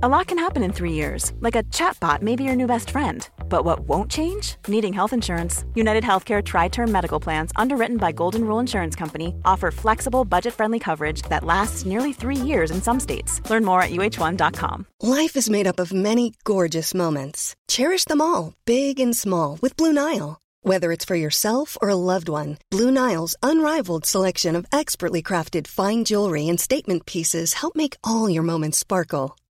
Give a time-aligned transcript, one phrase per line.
[0.00, 2.90] A lot can happen in three years, like a chatbot may be your new best
[2.90, 3.28] friend.
[3.48, 4.54] But what won't change?
[4.68, 5.64] Needing health insurance.
[5.74, 10.54] United Healthcare Tri Term Medical Plans, underwritten by Golden Rule Insurance Company, offer flexible, budget
[10.54, 13.40] friendly coverage that lasts nearly three years in some states.
[13.50, 14.86] Learn more at uh1.com.
[15.02, 17.56] Life is made up of many gorgeous moments.
[17.66, 20.38] Cherish them all, big and small, with Blue Nile.
[20.62, 25.66] Whether it's for yourself or a loved one, Blue Nile's unrivaled selection of expertly crafted
[25.66, 29.34] fine jewelry and statement pieces help make all your moments sparkle.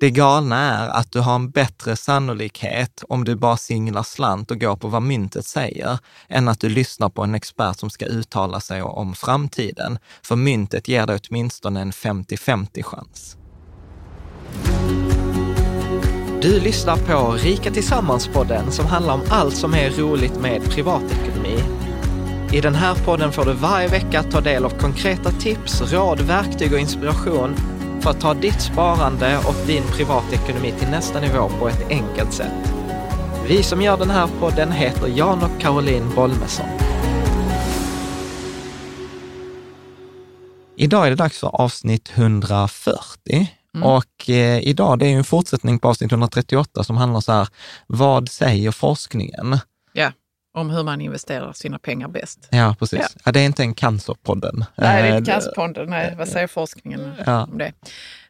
[0.00, 4.60] Det galna är att du har en bättre sannolikhet om du bara singlar slant och
[4.60, 8.60] går på vad myntet säger, än att du lyssnar på en expert som ska uttala
[8.60, 9.98] sig om framtiden.
[10.22, 13.36] För myntet ger dig åtminstone en 50-50 chans.
[16.42, 21.58] Du lyssnar på Rika Tillsammans-podden som handlar om allt som är roligt med privatekonomi.
[22.52, 26.72] I den här podden får du varje vecka ta del av konkreta tips, råd, verktyg
[26.72, 27.75] och inspiration
[28.06, 32.72] för att ta ditt sparande och din privatekonomi till nästa nivå på ett enkelt sätt.
[33.48, 36.66] Vi som gör den här podden heter Jan och Caroline Bolmesson.
[40.76, 43.48] Idag är det dags för avsnitt 140.
[43.84, 47.48] Och eh, idag, det är en fortsättning på avsnitt 138 som handlar så här,
[47.86, 49.58] vad säger forskningen?
[49.92, 50.12] Ja,
[50.56, 52.48] om hur man investerar sina pengar bäst.
[52.50, 52.98] Ja, precis.
[53.02, 53.20] Ja.
[53.24, 53.32] Ja.
[53.32, 54.64] det är inte en cancerpodden.
[54.76, 55.90] Nej, det är Eh, inte cancerfonden.
[55.90, 57.44] Nej, vad säger forskningen Ja.
[57.44, 57.72] om det?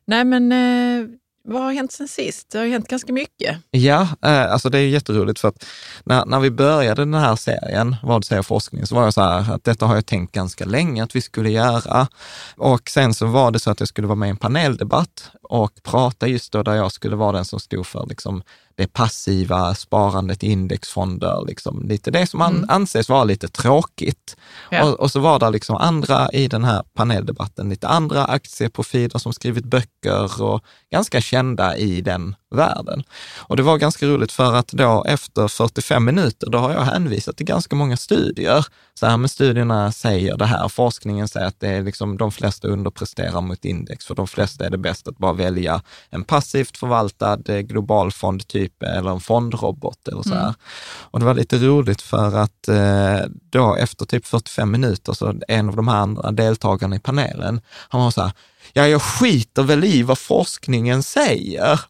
[0.07, 1.09] Nej, men eh,
[1.49, 2.51] vad har hänt sen sist?
[2.53, 3.57] Det har ju hänt ganska mycket.
[3.71, 5.65] Ja, eh, alltså det är jätteroligt för att
[6.05, 9.55] när, när vi började den här serien, Vad säger forskningen, så var jag så här
[9.55, 12.09] att detta har jag tänkt ganska länge att vi skulle göra.
[12.57, 15.73] Och sen så var det så att jag skulle vara med i en paneldebatt och
[15.83, 18.43] prata just då där jag skulle vara den som stod för liksom
[18.77, 24.37] det passiva sparandet i indexfonder, liksom lite det som an, anses vara lite tråkigt.
[24.71, 24.85] Ja.
[24.85, 29.33] Och, och så var det liksom andra i den här paneldebatten, lite andra aktieprofiler som
[29.33, 33.03] skrivit böcker och ganska kända i den världen.
[33.37, 37.37] Och det var ganska roligt för att då efter 45 minuter, då har jag hänvisat
[37.37, 38.67] till ganska många studier.
[38.95, 42.69] Så här, men studierna säger det här, forskningen säger att det är liksom de flesta
[42.69, 47.41] underpresterar mot index, för de flesta är det bäst att bara välja en passivt förvaltad
[47.49, 50.55] eh, global fond typ eller en fondrobot eller så här.
[51.01, 55.69] Och det var lite roligt för att eh, då efter typ 45 minuter så en
[55.69, 58.33] av de här andra deltagarna i panelen, han var så här,
[58.73, 61.81] ja jag skiter väl i vad forskningen säger.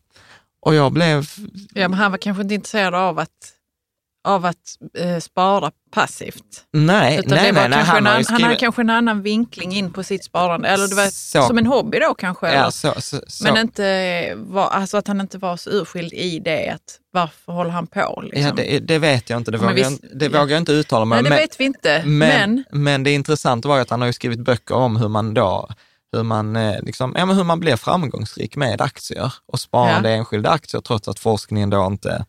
[0.61, 1.27] Och jag blev,
[1.75, 3.53] Ja, men han var kanske inte intresserad av att,
[4.27, 4.57] av att
[4.99, 6.65] eh, spara passivt.
[6.73, 9.73] nej, Utan nej, nej, nej, han har an- han hade skrivit, kanske en annan vinkling
[9.77, 10.69] in på sitt sparande.
[10.69, 11.43] Eller det var Så.
[11.43, 12.55] som en hobby då kanske.
[12.55, 13.21] ja, så, så.
[13.43, 16.69] Men inte var, alltså att han inte var så urskild i det.
[16.71, 18.23] Att varför håller han på?
[18.25, 18.43] Liksom?
[18.43, 20.73] Ja, det, det vet jag inte, det, vågar, jag, visst- inte- det vågar jag inte
[20.73, 22.03] uttala mig Nej, det men, vet vi inte.
[22.05, 25.69] men, Men, men det intressanta var att han har skrivit böcker om hur man då
[26.13, 30.17] hur man, eh, liksom, ja, men hur man blir framgångsrik med aktier och sparande Ja.
[30.17, 32.25] enskilda aktier trots att forskningen då inte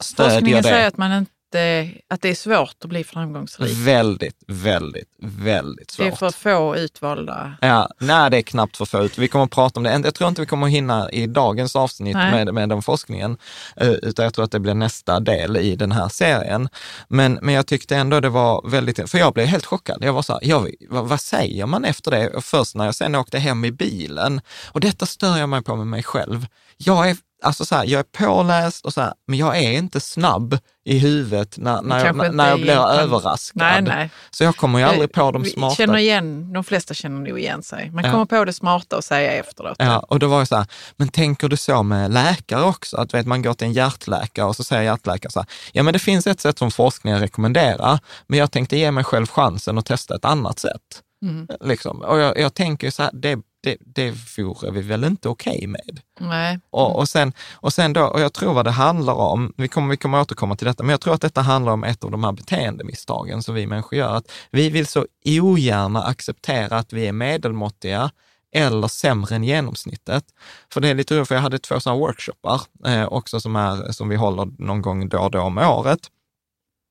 [0.00, 0.68] stödjer forskningen det.
[0.68, 3.76] säger att, man inte, att det är svårt att bli framgångsrik.
[3.76, 6.18] Väldigt, väldigt, väldigt Det är svårt.
[6.18, 7.56] för få utvalda.
[7.60, 9.08] Ja, nej, det är knappt för få.
[9.16, 10.00] Vi kommer att prata om det.
[10.04, 12.44] Jag tror inte vi kommer att hinna i dagens avsnitt Nej.
[12.44, 13.36] med, med den forskningen,
[13.76, 16.68] eh, utan jag tror att det blir nästa del i den här serien.
[17.08, 19.98] Men, men jag tyckte ändå det var väldigt, för jag blev helt chockad.
[20.00, 22.28] Jag var så här, jag, vad, vad säger man efter det?
[22.28, 25.76] Och först när jag sen åkte hem i bilen, och detta stör jag mig på
[25.76, 26.46] med mig själv.
[26.76, 30.00] Jag är Alltså så här, jag är påläst och så här, men jag är inte
[30.00, 33.00] snabb i huvudet när, när, jag, när jag blir egentligen.
[33.00, 33.58] överraskad.
[33.62, 34.10] Nej, nej.
[34.30, 37.62] Så jag kommer ju aldrig på de smarta Känner igen, de flesta känner nog igen
[37.62, 37.90] sig.
[37.90, 38.10] Man Ja.
[38.12, 39.76] kommer på det smarta och säga efteråt.
[39.78, 40.66] Ja, och då var jag så här,
[40.96, 42.96] men tänker du så med läkare också?
[42.96, 45.92] Att vet, man går till en hjärtläkare och så säger hjärtläkaren så här, ja men
[45.92, 49.86] det finns ett sätt som forskningen rekommenderar, men jag tänkte ge mig själv chansen att
[49.86, 50.80] testa ett annat sätt.
[51.22, 51.46] Mm.
[51.60, 52.00] Liksom.
[52.02, 56.00] Och jag, jag tänker så här, det, det, det vore vi väl inte okej med?
[56.20, 56.60] Nej.
[56.70, 59.90] Och, och, sen, och sen då, och jag tror vad det handlar om, vi kommer,
[59.90, 62.24] vi kommer återkomma till detta, men jag tror att detta handlar om ett av de
[62.24, 64.16] här beteendemisstagen som vi människor gör.
[64.16, 68.10] Att vi vill så ogärna acceptera att vi är medelmåttiga
[68.54, 70.24] eller sämre än genomsnittet.
[70.72, 73.92] För det är lite roligt, för jag hade två sådana workshoppar eh, också som, är,
[73.92, 76.00] som vi håller någon gång då och då om året.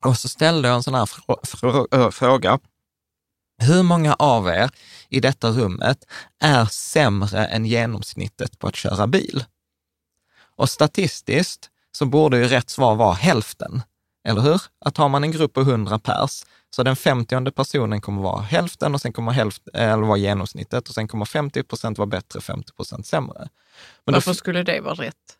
[0.05, 2.59] Och så ställde jag en sån här frå, frå, ö, fråga.
[3.61, 4.69] Hur många av er
[5.09, 6.05] i detta rummet
[6.39, 9.45] är sämre än genomsnittet på att köra bil?
[10.55, 13.83] Och statistiskt så borde ju rätt svar vara hälften,
[14.27, 14.61] eller hur?
[14.85, 16.43] Att har man en grupp på 100 pers
[16.75, 20.95] Så den femtionde personen kommer vara hälften och sen kommer hälften, eller vara genomsnittet och
[20.95, 23.49] sen kommer 50 procent vara bättre, 50 procent sämre.
[24.05, 25.37] Men Varför då, skulle det vara rätt?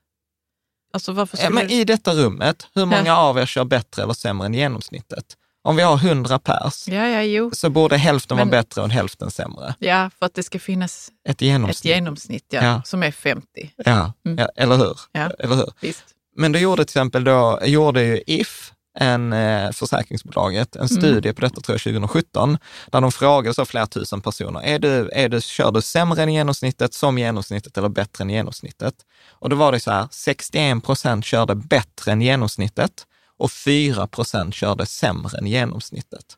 [0.94, 4.45] Alltså varför skulle men I detta rummet, hur många av er kör bättre eller sämre
[4.45, 5.38] än genomsnittet?
[5.63, 7.52] Om vi har 100 pers, Ja, ja, jo.
[7.54, 9.75] så borde hälften Men- vara bättre och hälften sämre.
[9.80, 11.78] Ja, för att det ska finnas Ett genomsnitt.
[11.80, 12.81] ett genomsnitt ja, Ja.
[12.86, 13.46] som är 50.
[13.86, 14.38] Ja, Mm.
[14.38, 14.98] ja, eller hur?
[15.40, 15.72] Eller hur?
[15.81, 16.04] Visst.
[16.36, 21.42] Men då gjorde till exempel då, gjorde ju If, en eh, försäkringsbolaget, en studie på
[21.42, 22.58] detta tror jag 2017,
[22.92, 26.34] där de frågade så flera tusen personer, är du, är du, kör du sämre än
[26.34, 28.94] genomsnittet, som genomsnittet eller bättre än genomsnittet?
[29.30, 32.92] Och då var det så här, 61 procent körde bättre än genomsnittet
[33.41, 36.38] och 4 procent körde sämre än genomsnittet.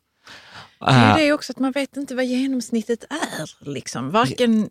[0.80, 3.70] Det är Eh, också att man vet inte vad genomsnittet är.
[3.70, 4.10] Liksom.
[4.10, 4.70] Varken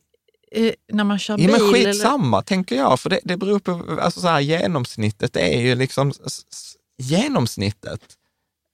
[0.52, 1.74] eh, när man kör Ja, bil men eller...
[1.74, 6.14] skitsamma, tänker jag, för det, det beror på, alltså så här, genomsnittet är ju liksom
[6.98, 8.02] genomsnittet.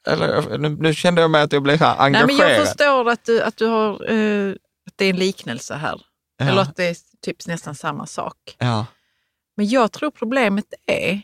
[0.07, 2.37] Eller, nu, nu kände jag mig att jag blev här Nej, engagerad.
[2.37, 4.51] men jag förstår att du, att du har, eh,
[4.87, 6.01] att det är en liknelse här.
[6.37, 6.45] Ja.
[6.45, 8.35] Eller att det är typ nästan samma sak.
[8.57, 8.85] Ja,
[9.57, 11.21] Men jag tror problemet är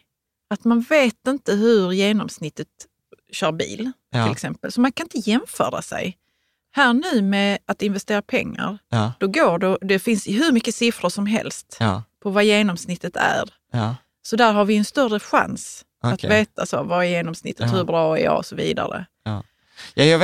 [0.49, 2.67] att man vet inte hur genomsnittet
[3.31, 4.23] kör bil, Ja.
[4.23, 4.71] till exempel.
[4.71, 6.17] Så man kan inte jämföra sig.
[6.71, 11.09] Här nu med att investera pengar, ja, då går det, det finns hur mycket siffror
[11.09, 13.49] som helst ja, på vad genomsnittet är.
[14.21, 16.29] Så där har vi en större chans att Okej.
[16.29, 19.05] veta så, vad är genomsnittet, hur bra är jag och så vidare.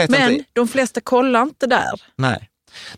[0.10, 0.50] Men inte.
[0.54, 2.02] de flesta kollar inte där.
[2.16, 2.50] Nej.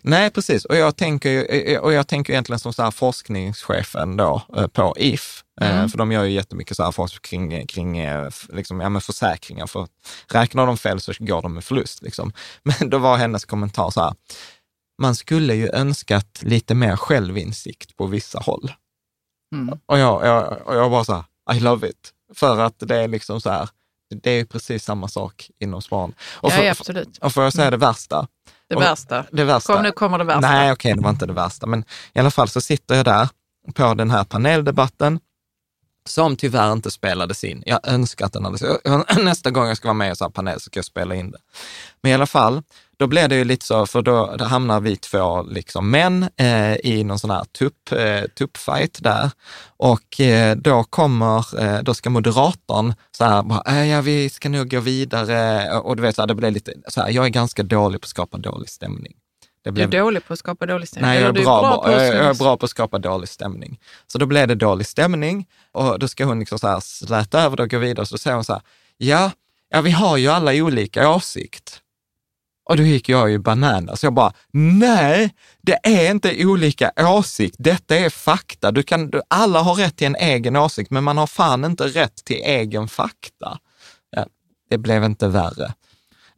[0.02, 0.64] Nej, precis.
[0.64, 4.94] Och jag tänker, ju- och jag tänker egentligen som så här forskningschefen då eh, på
[4.98, 5.88] If, eh, Mm.
[5.88, 9.66] för de gör ju jättemycket så här forskning kring, kring eh, liksom, ja, men försäkringar.
[9.66, 9.86] För
[10.28, 12.02] räknar de fel så går de med förlust.
[12.02, 12.32] Liksom.
[12.62, 14.14] Men då var hennes kommentar så här,
[15.02, 18.72] man skulle ju önskat lite mer självinsikt på vissa håll.
[19.54, 19.78] Mm.
[19.86, 22.12] Och jag, jag, och jag bara så här, I love it.
[22.34, 23.68] För att det är liksom så här,
[24.22, 26.14] det är precis samma sak inom span.
[26.32, 27.18] Och, ja, för, ja, absolut.
[27.18, 28.26] och får jag säga det värsta?
[28.68, 29.24] Det värsta.
[29.32, 29.72] Det värsta.
[29.72, 30.40] Kom, nu kommer det värsta.
[30.40, 31.66] Nej, okej, det var inte det värsta.
[31.66, 33.28] Men i alla fall så sitter jag där
[33.74, 35.20] på den här paneldebatten
[36.08, 37.62] som tyvärr inte spelades in.
[37.66, 38.78] Jag önskar att den hade...
[39.24, 41.14] Nästa gång jag ska vara med i en sån här panel så ska jag spela
[41.14, 41.38] in det.
[42.02, 42.62] Men i alla fall,
[42.98, 46.74] då blev det ju lite så, för då, då hamnar vi två liksom män eh,
[46.76, 49.30] i någon sån här tupp, eh, tuppfight där.
[49.76, 54.48] Och eh, då kommer, eh, då ska moderatorn så här, bara, äh, ja vi ska
[54.48, 55.70] nog gå vidare.
[55.78, 58.04] Och, du vet, så här, det blev lite så här, jag är ganska dålig på
[58.04, 59.12] att skapa dålig stämning.
[59.64, 61.08] Det Du är blev, dålig på att skapa dålig stämning.
[61.10, 62.98] Nej, jag är, Eller du bra, på jag, är- jag är bra på att skapa
[62.98, 63.80] dålig stämning.
[64.06, 67.56] Så då blev det dålig stämning och då ska hon liksom så här släta över
[67.56, 68.06] det och gå vidare.
[68.06, 68.62] Så säger hon så här,
[68.96, 69.30] ja,
[69.70, 71.80] ja vi har ju alla olika åsikt.
[72.64, 74.04] Och då gick jag ju bananas.
[74.04, 77.56] Jag bara, nej, det är inte olika åsikt.
[77.58, 78.70] Detta är fakta.
[78.70, 81.84] Du kan, du, alla har rätt till en egen åsikt, men man har fan inte
[81.84, 83.58] rätt till egen fakta.
[84.10, 84.26] Ja,
[84.70, 85.74] det blev inte värre.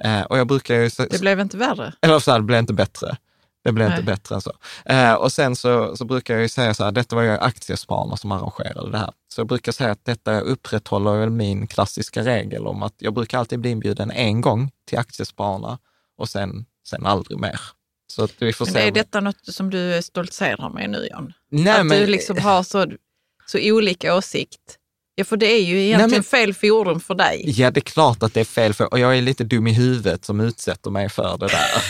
[0.05, 0.91] Eh, och jag brukar ju...
[1.11, 1.93] Det blev inte värre.
[2.03, 3.17] Eller så här, det blev inte bättre.
[3.65, 4.07] Det blev inte Nej.
[4.07, 4.53] bättre än så.
[4.85, 8.17] Eh, och sen så, så brukar jag ju säga så här, detta var ju aktiespararna
[8.17, 9.11] som arrangerade det här.
[9.29, 13.39] Så jag brukar säga att detta upprätthåller väl min klassiska regel om att jag brukar
[13.39, 15.79] alltid bli inbjuden en gång till aktiespararna
[16.19, 17.61] och sen, sen aldrig mer.
[18.13, 21.33] Så att vi får Men är detta något som du stoltserar med nu, Jan?
[21.51, 22.87] Nej, att men, du liksom har så,
[23.47, 24.79] så olika åsikt?
[25.15, 27.45] Ja, för det är ju egentligen men- fel forum för dig.
[27.47, 29.73] Ja, det är klart att det är fel, för, och jag är lite dum i
[29.73, 31.83] huvudet som utsätter mig för det där.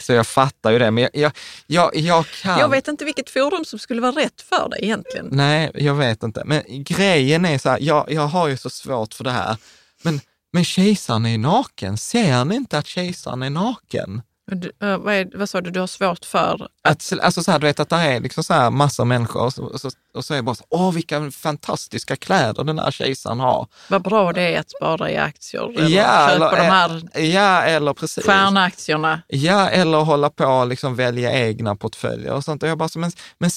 [0.00, 1.32] så jag fattar ju det, men jag, jag,
[1.66, 2.58] jag, jag kan...
[2.58, 5.28] Jag vet inte vilket forum som skulle vara rätt för dig egentligen.
[5.32, 6.42] Nej, jag vet inte.
[6.44, 9.56] Men grejen är så här, jag, jag har ju så svårt för det här.
[10.02, 10.20] Men,
[10.54, 11.96] men kejsaren är naken.
[11.96, 14.22] Ser ni inte att kejsaren är naken?
[14.46, 16.68] Du, eh, vad, är, vad sa du, du har svårt för?
[16.88, 19.52] Att, alltså så här, du vet att det är liksom så här massor människor och
[19.52, 22.90] så, och så, och så är det bara så, åh vilka fantastiska kläder den här
[22.90, 23.66] kejsaren har.
[23.88, 27.62] Vad bra det är att spara i aktier eller Ja, köpa eller- de här Ja,
[27.62, 28.24] eller precis.
[28.26, 29.22] stjärnaktierna.
[29.28, 32.62] Ja, eller hålla på och liksom välja egna portföljer och sånt.
[32.62, 33.50] Och jag bara så, men, men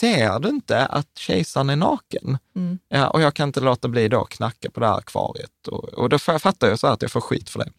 [0.00, 2.38] ser du inte att kejsaren är naken?
[2.56, 2.78] Mm.
[2.88, 5.68] Ja, och jag kan inte låta bli då att knacka på det här akvariet.
[5.68, 7.70] Och, och då jag, fattar jag så att jag får skit för det.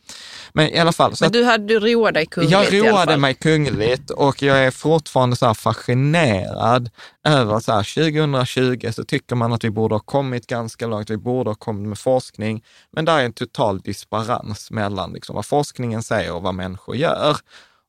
[0.54, 3.34] Men i alla fall, så Men du, hade, du roade dig kungligt jag roade mig
[3.34, 6.90] kungligt och jag är fortfarande så fascinerad
[7.28, 11.18] över så här, 2020 så tycker man att vi borde ha kommit ganska långt, vi
[11.18, 16.04] borde ha kommit med forskning, men där är en total disparans mellan liksom vad forskningen
[16.04, 17.38] säger och vad människor gör.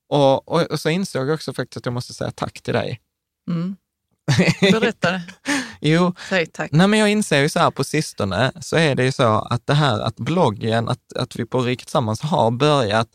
[0.09, 3.01] Och, och, och så insåg jag också faktiskt att jag måste säga tack till dig.
[3.49, 3.75] Mm.
[4.61, 5.21] Berätta,
[5.81, 6.71] Jo, säg tack.
[6.71, 9.67] Nej, men jag inser ju så här på sistone, så är det ju så att
[9.67, 13.07] det här att bloggen, att, att vi på Riket Tillsammans har börjat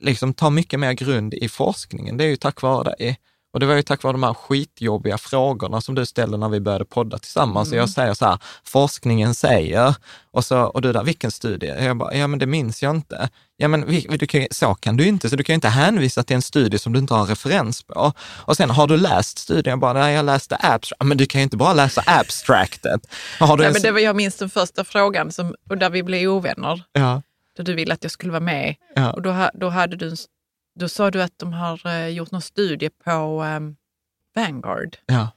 [0.00, 2.16] liksom ta mycket mer grund i forskningen.
[2.16, 3.18] Det är ju tack vare dig.
[3.52, 6.60] Och det var ju tack vare de här skitjobbiga frågorna som du ställde när vi
[6.60, 7.68] började podda tillsammans.
[7.68, 7.78] Mm.
[7.78, 9.94] Och jag säger så här, forskningen säger,
[10.30, 11.66] och, så, och du där, vilken studie?
[11.66, 13.28] Jag bara, ja men det minns jag inte.
[13.56, 13.80] Ja men
[14.18, 16.78] du kan, så kan du inte, så du kan ju inte hänvisa till en studie
[16.78, 18.12] som du inte har referens på.
[18.22, 19.70] Och sen, har du läst studien?
[19.70, 21.04] Jag bara, nej jag läste abstract.
[21.04, 23.00] Men du kan ju inte bara läsa abstractet.
[23.40, 26.02] Har du nej, men det var, jag minns den första frågan som, och där vi
[26.02, 26.82] blev ovänner.
[26.92, 27.22] Ja.
[27.56, 28.74] Då du ville att jag skulle vara med.
[28.94, 29.12] Ja.
[29.12, 30.14] Och då, då, hade du,
[30.74, 33.76] då sa du att de har eh, gjort någon studie på um,
[34.34, 34.96] Vanguard.
[35.06, 35.30] Ja.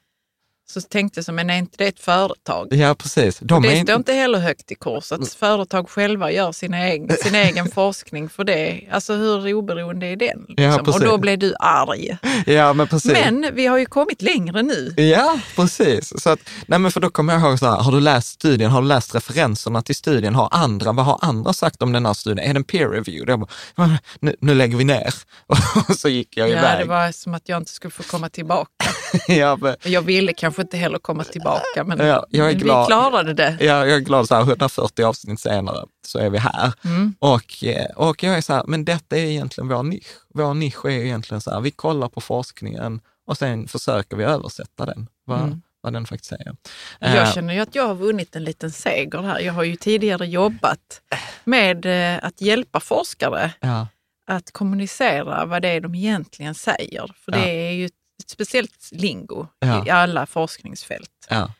[0.67, 2.67] Så tänkte jag, men är inte det ett företag?
[2.71, 3.39] Ja, precis.
[3.39, 7.35] De det står inte heller högt i kurs att företag själva gör sina egen, sin
[7.35, 8.87] egen forskning för det.
[8.91, 10.45] Alltså hur oberoende är den?
[10.47, 10.63] Liksom?
[10.63, 12.17] Ja, och då blev du arg.
[12.45, 13.11] Ja, men precis.
[13.11, 14.93] Men vi har ju kommit längre nu.
[14.97, 16.21] Ja, precis.
[16.23, 18.71] Så att, nej men för då kommer jag ihåg så här, har du läst studien,
[18.71, 20.35] har du läst referenserna till studien?
[20.35, 22.49] Har andra, vad har andra sagt om den här studien?
[22.49, 23.31] Är den peer review?
[23.31, 25.13] Jag bara, nu, nu lägger vi ner.
[25.89, 26.73] Och så gick jag ja, iväg.
[26.73, 28.69] Ja, det var som att jag inte skulle få komma tillbaka.
[29.27, 29.75] ja, men...
[29.83, 32.81] Jag ville kanske inte heller komma tillbaka, men ja, jag är glad.
[32.81, 33.57] vi klarade det.
[33.59, 36.73] Ja, jag är glad, så här, 140 avsnitt senare så är vi här.
[36.85, 37.15] Mm.
[37.19, 40.07] Och, eh, och jag är så här, men detta är egentligen vår nisch.
[40.33, 44.85] Vår nisch är egentligen så här, vi kollar på forskningen och sen försöker vi översätta
[44.85, 45.61] den, vad, mm.
[45.81, 46.55] vad den faktiskt säger.
[46.99, 49.39] Jag eh, känner ju att jag har vunnit en liten seger här.
[49.39, 51.01] Jag har ju tidigare jobbat
[51.43, 53.87] med eh, att hjälpa forskare ja.
[54.27, 57.11] att kommunicera vad det är de egentligen säger.
[57.25, 57.89] För det är ju
[58.27, 59.85] speciellt lingo ja.
[59.85, 61.27] i alla forskningsfält.
[61.29, 61.51] Ja.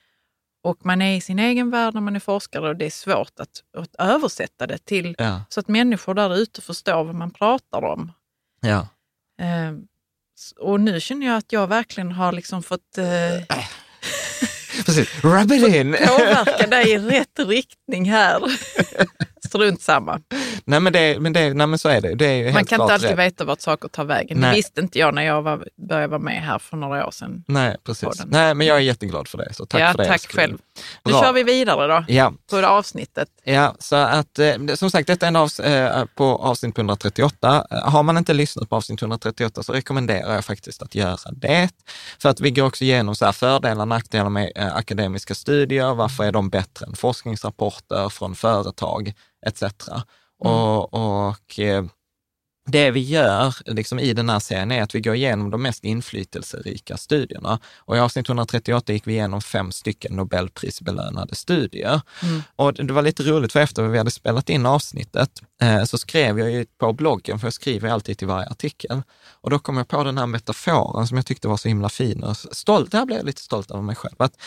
[0.63, 3.39] Och man är i sin egen värld när man är forskare och det är svårt
[3.39, 5.41] att, att översätta det till ja.
[5.49, 8.11] så att människor där ute förstår vad man pratar om.
[8.61, 8.87] Ja.
[9.39, 9.73] Eh,
[10.59, 13.57] och nu känner jag att jag verkligen har liksom fått eh,
[14.85, 15.95] Precis, rub it in.
[16.07, 18.41] påverka dig i rätt riktning här.
[19.45, 20.19] Strunt samma.
[20.65, 22.15] Nej men, det, men, det, nej men så är det.
[22.15, 23.19] det är Man kan inte alltid rätt.
[23.19, 24.37] veta vart saker tar vägen.
[24.39, 24.49] Nej.
[24.49, 27.43] Det visste inte jag när jag var, började vara med här för några år sedan.
[27.47, 28.23] Nej, precis.
[28.25, 29.53] Nej, men jag är jätteglad för det.
[29.53, 30.05] Så tack ja, för det.
[30.05, 30.57] Tack själv.
[31.05, 31.23] Nu Bra.
[31.23, 32.33] kör vi vidare då, ja.
[32.49, 33.27] på det avsnittet.
[33.43, 37.67] Ja, så att eh, som sagt, detta är en av, eh, på avsnitt 138.
[37.69, 41.69] Har man inte lyssnat på avsnitt 138 så rekommenderar jag faktiskt att göra det.
[42.21, 45.93] För att vi går också igenom så här fördelar och nackdelar med eh, akademiska studier.
[45.93, 49.13] Varför är de bättre än forskningsrapporter från företag
[49.45, 49.63] etc.
[49.91, 50.53] Mm.
[50.53, 51.59] Och, och
[52.67, 55.83] det vi gör liksom i den här serien är att vi går igenom de mest
[55.83, 57.59] inflytelserika studierna.
[57.77, 62.01] Och i avsnitt 138 gick vi igenom fem stycken Nobelprisbelönade studier.
[62.23, 62.43] Mm.
[62.55, 65.29] Och det var lite roligt, för efter vi hade spelat in avsnittet
[65.61, 69.01] eh, så skrev jag ju på bloggen, för jag skriver alltid till varje artikel.
[69.41, 72.23] Och då kom jag på den här metaforen som jag tyckte var så himla fin
[72.23, 72.91] och stolt.
[72.91, 74.15] Där blev jag lite stolt över mig själv.
[74.17, 74.37] Att,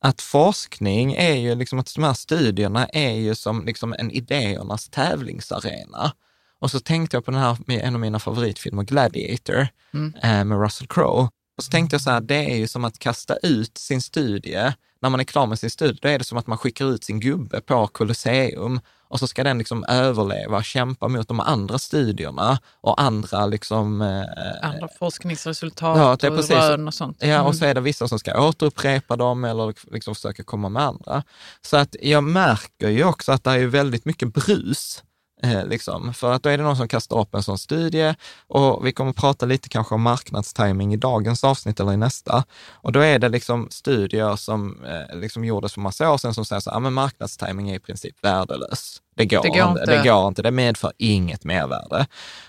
[0.00, 4.88] att forskning är ju, liksom att de här studierna är ju som liksom en idéernas
[4.88, 6.12] tävlingsarena.
[6.60, 10.14] Och så tänkte jag på den här, en av mina favoritfilmer, Gladiator, mm.
[10.22, 11.28] eh, med Russell Crowe.
[11.56, 14.72] Och så tänkte jag så här, det är ju som att kasta ut sin studie.
[15.00, 17.04] När man är klar med sin studie, då är det som att man skickar ut
[17.04, 22.58] sin gubbe på Colosseum och så ska den liksom överleva, kämpa mot de andra studierna
[22.80, 24.02] och andra liksom...
[24.02, 27.16] Eh, andra forskningsresultat ja, och rön och sånt.
[27.20, 27.46] Ja, mm.
[27.46, 31.22] och så är det vissa som ska återupprepa dem eller liksom försöka komma med andra.
[31.62, 35.02] Så att jag märker ju också att det är väldigt mycket brus
[35.42, 36.14] Eh, liksom.
[36.14, 38.14] För att då är det någon som kastar upp en sån studie
[38.46, 42.44] och vi kommer att prata lite kanske om marknadstiming i dagens avsnitt eller i nästa.
[42.70, 46.44] Och då är det liksom studier som eh, liksom gjordes för massa år sedan som
[46.44, 49.02] säger så här, men marknadstiming är i princip värdelös.
[49.16, 49.80] Det går, det går inte.
[49.80, 49.96] inte.
[49.96, 52.06] Det går inte, det medför inget mervärde.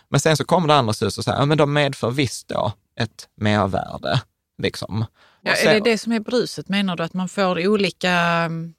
[0.10, 2.72] Men sen så kommer det andra studier och säger, ja men de medför visst då
[3.00, 4.22] ett mervärde.
[4.62, 5.06] Liksom.
[5.42, 6.70] Ja, är det det som är bruset?
[6.70, 8.74] Menar du att man får olika mm,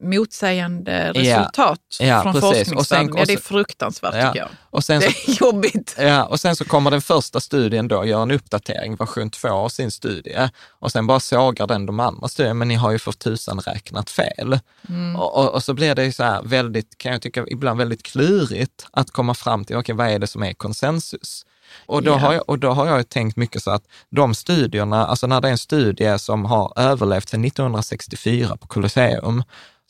[0.00, 3.16] motsägande resultat ja, från forskningsvärlden.
[3.16, 4.48] Ja, det är fruktansvärt ja, tycker jag.
[4.70, 5.96] Och sen det är jobbigt.
[5.98, 9.68] Ja, och sen så kommer den första studien då göra en uppdatering, version 2 av
[9.68, 13.12] sin studie och sen bara sågar den de andra studierna, men ni har ju för
[13.12, 14.58] tusan räknat fel.
[14.88, 15.16] Mm.
[15.16, 18.02] Och, och, och, så blir det ju så här väldigt, kan jag tycka, ibland väldigt
[18.02, 21.46] klurigt att komma fram till, okej, okay, vad är det som är konsensus?
[21.86, 22.22] Och då, yeah.
[22.22, 25.48] har jag, och då har jag tänkt mycket så att de studierna, alltså när det
[25.48, 29.42] är en studie som har överlevt sedan 1964 på Colosseum,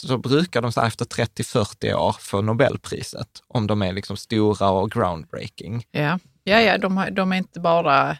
[0.06, 4.90] så brukar de så efter 30-40 år få Nobelpriset om de är liksom stora och
[4.90, 5.84] groundbreaking.
[5.90, 8.16] Ja, ja, ja de, de är inte bara...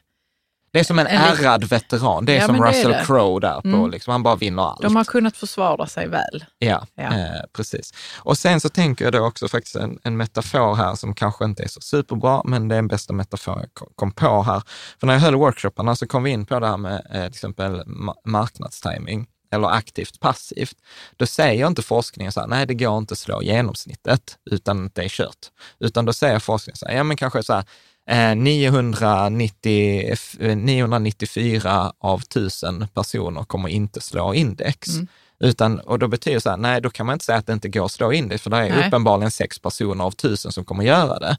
[0.72, 2.25] Det är som en, en ärrad veteran.
[2.25, 3.90] Det är ja, som Russell Crowe där på, mm.
[3.90, 4.82] liksom, han bara vinner allt.
[4.82, 6.44] De har kunnat försvara sig väl.
[6.58, 7.02] Ja, ja.
[7.02, 7.94] Eh, precis.
[8.18, 11.62] Och sen så tänker jag då också faktiskt en, en, metafor här som kanske inte
[11.62, 14.62] är så superbra, men det är den bästa metafor jag kom på här.
[15.00, 17.25] För när jag höll workshopparna så kom vi in på det här med eh, till
[17.25, 17.82] exempel
[18.25, 20.76] marknadstiming eller aktivt passivt,
[21.16, 25.04] då säger inte forskningen så här, nej det går inte att slå genomsnittet utan det
[25.04, 25.50] är kört.
[25.78, 27.64] Utan då säger forskningen så här, ja men kanske så här,
[28.11, 34.88] Eh, 990, eh, 994 av 1000 personer kommer inte slå index.
[34.88, 35.07] Mm.
[35.40, 37.52] Utan, och då betyder det så här, nej då kan man inte säga att det
[37.52, 38.87] inte går att slå index, för det är Nej.
[38.87, 41.37] uppenbarligen sex personer av tusen som kommer göra det.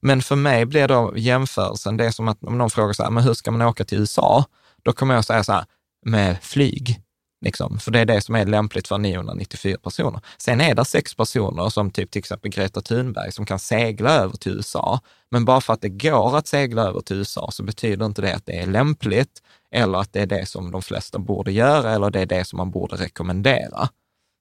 [0.00, 3.10] Men för mig blir då jämförelsen, det är som att om någon frågar så här,
[3.10, 4.44] men hur ska man åka till USA?
[4.82, 5.64] Då kommer jag säga så här,
[6.06, 7.00] med flyg.
[7.44, 10.20] Liksom, för det är det som är lämpligt för 994 personer.
[10.38, 14.36] Sen är det sex personer, som typ till exempel Greta Thunberg, som kan segla över
[14.36, 15.00] till USA.
[15.30, 18.34] Men bara för att det går att segla över till USA så betyder inte det
[18.34, 22.10] att det är lämpligt eller att det är det som de flesta borde göra eller
[22.10, 23.88] det är det som man borde rekommendera.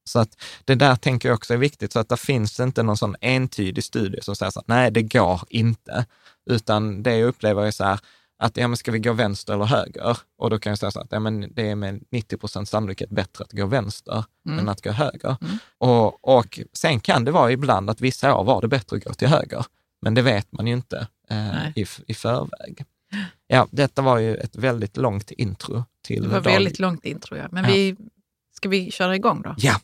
[0.09, 2.97] Så att det där tänker jag också är viktigt, så att det finns inte någon
[2.97, 6.05] sån entydig studie som säger så att nej, det går inte.
[6.49, 7.99] Utan det jag upplever är så här,
[8.39, 10.17] att ja, men ska vi gå vänster eller höger?
[10.37, 13.09] Och då kan jag säga så att ja, men det är med 90 procent sannolikhet
[13.09, 15.35] bättre att gå vänster än att gå höger.
[15.77, 19.13] Och, och sen kan det vara ibland att vissa år var det bättre att gå
[19.13, 19.65] till höger,
[20.01, 22.85] men det vet man ju inte eh, i, i förväg.
[23.47, 27.37] Ja, detta var ju ett väldigt långt intro till Det var dag- väldigt långt intro,
[27.37, 27.47] ja.
[27.51, 27.69] Men Ja.
[27.71, 27.95] vi,
[28.55, 29.55] ska vi köra igång då?
[29.57, 29.75] Ja,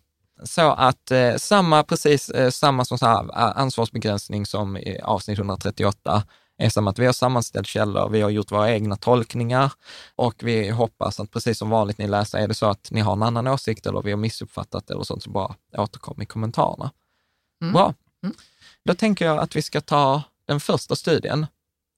[0.43, 5.39] så att eh, samma, precis eh, samma som så här, a- ansvarsbegränsning som i avsnitt
[5.39, 6.23] 138
[6.59, 9.71] är som att vi har sammanställt källor, vi har gjort våra egna tolkningar
[10.15, 13.13] och vi hoppas att precis som vanligt ni läser, är det så att ni har
[13.13, 16.91] en annan åsikt eller vi har missuppfattat eller sånt, så bara återkom i kommentarerna.
[17.61, 17.73] Mm.
[17.73, 17.93] Bra.
[18.23, 18.35] Mm.
[18.85, 21.47] Då tänker jag att vi ska ta den första studien.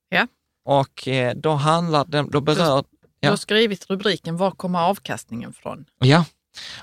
[0.09, 0.27] Ja.
[0.65, 3.29] Och eh, då handlar den, då berör, Du Ja.
[3.29, 5.85] har skrivit rubriken Var kommer avkastningen från?
[5.99, 6.25] Ja,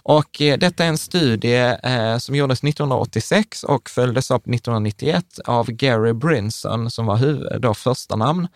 [0.03, 5.67] och eh, detta är en studie eh, som gjordes 1986 och följdes upp 1991 av
[5.71, 8.49] Gary Brinson som var huvud, då första namn.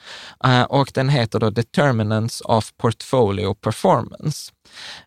[0.44, 4.52] Eh, och den heter då Determinants of Portfolio Performance.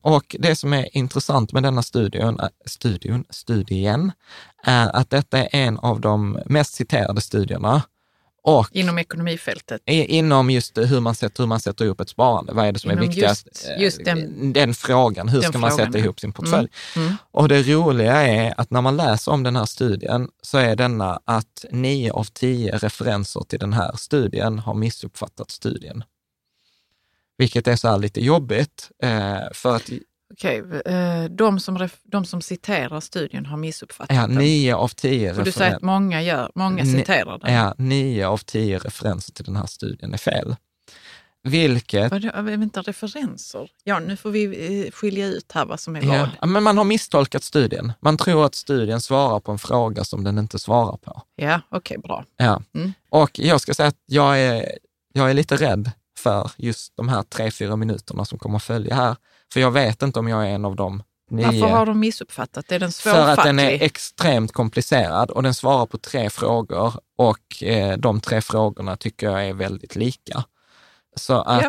[0.02, 4.12] Och det som är intressant med denna studien, studion, studien
[4.64, 7.82] är att detta är en av de mest citerade studierna
[8.48, 9.82] och Inom ekonomifältet.
[9.86, 12.54] Inom just hur man sätter, hur man sätter ihop ett sparande.
[12.54, 13.46] Vad är det som är Inom viktigast?
[13.48, 15.30] just- just den- den frågan.
[15.30, 16.68] Hur den ska man frågan, sätta ihop sin portfölj?
[16.96, 17.14] Mm.
[17.32, 21.20] Och det roliga är att när man läser om den här studien så är denna
[21.26, 26.04] att nio av tio referenser till den här studien har missuppfattat studien.
[27.38, 29.90] Vilket är så här lite jobbigt, eh, för att
[30.38, 34.36] Okej, eh, de, som de som citerar studien har missuppfattat ja, den.
[34.38, 37.54] nio av tio För du säger att många, gör, många Ni- citerar den.
[37.54, 40.56] ja, nio av tio referenser till den här studien är fel.
[41.44, 43.70] Vilket Vadå, jag vet inte, referenser?
[43.84, 44.44] Ja, nu får vi
[44.86, 46.30] eh, skilja ut här vad som är vad.
[46.42, 47.94] Ja, men man har misstolkat studien.
[48.00, 51.22] Man tror att studien svarar på en fråga som den inte svarar på.
[51.36, 52.26] Ja, okej, bra.
[52.38, 52.62] Ja.
[52.74, 52.94] Mm.
[53.10, 54.72] Och jag ska säga att jag är,
[55.14, 58.96] jag är lite rädd för just de här tre, fyra minuterna som kommer att följa
[58.96, 59.16] här.
[59.54, 61.46] För jag vet inte om jag är en av de nio.
[61.46, 62.72] Varför har de missuppfattat?
[62.72, 63.86] Är den för att den är svårfattlig?
[63.86, 69.48] extremt komplicerad och den svarar på tre frågor och eh, de tre frågorna tycker jag
[69.48, 70.44] är väldigt lika.
[71.16, 71.64] Så att,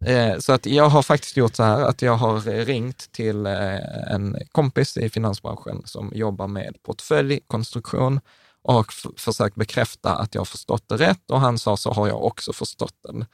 [0.00, 3.46] Ja, eh, så att jag har faktiskt gjort så här att jag har ringt till
[3.46, 8.20] eh, en kompis i finansbranschen som jobbar med portföljkonstruktion
[8.62, 12.24] och försökt bekräfta att jag har förstått det rätt och han sa så har jag
[12.24, 13.24] också förstått den.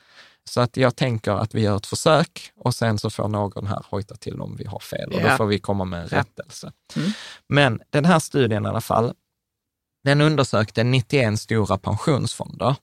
[0.50, 3.84] Så att jag tänker att vi gör ett försök och sen så får någon här
[3.90, 5.36] hojta till om vi har fel och då Ja.
[5.36, 6.72] får vi komma med en rättelse.
[6.96, 7.10] Mm.
[7.48, 9.12] Men den här studien i alla fall,
[10.04, 12.76] den undersökte 91 stora pensionsfonder.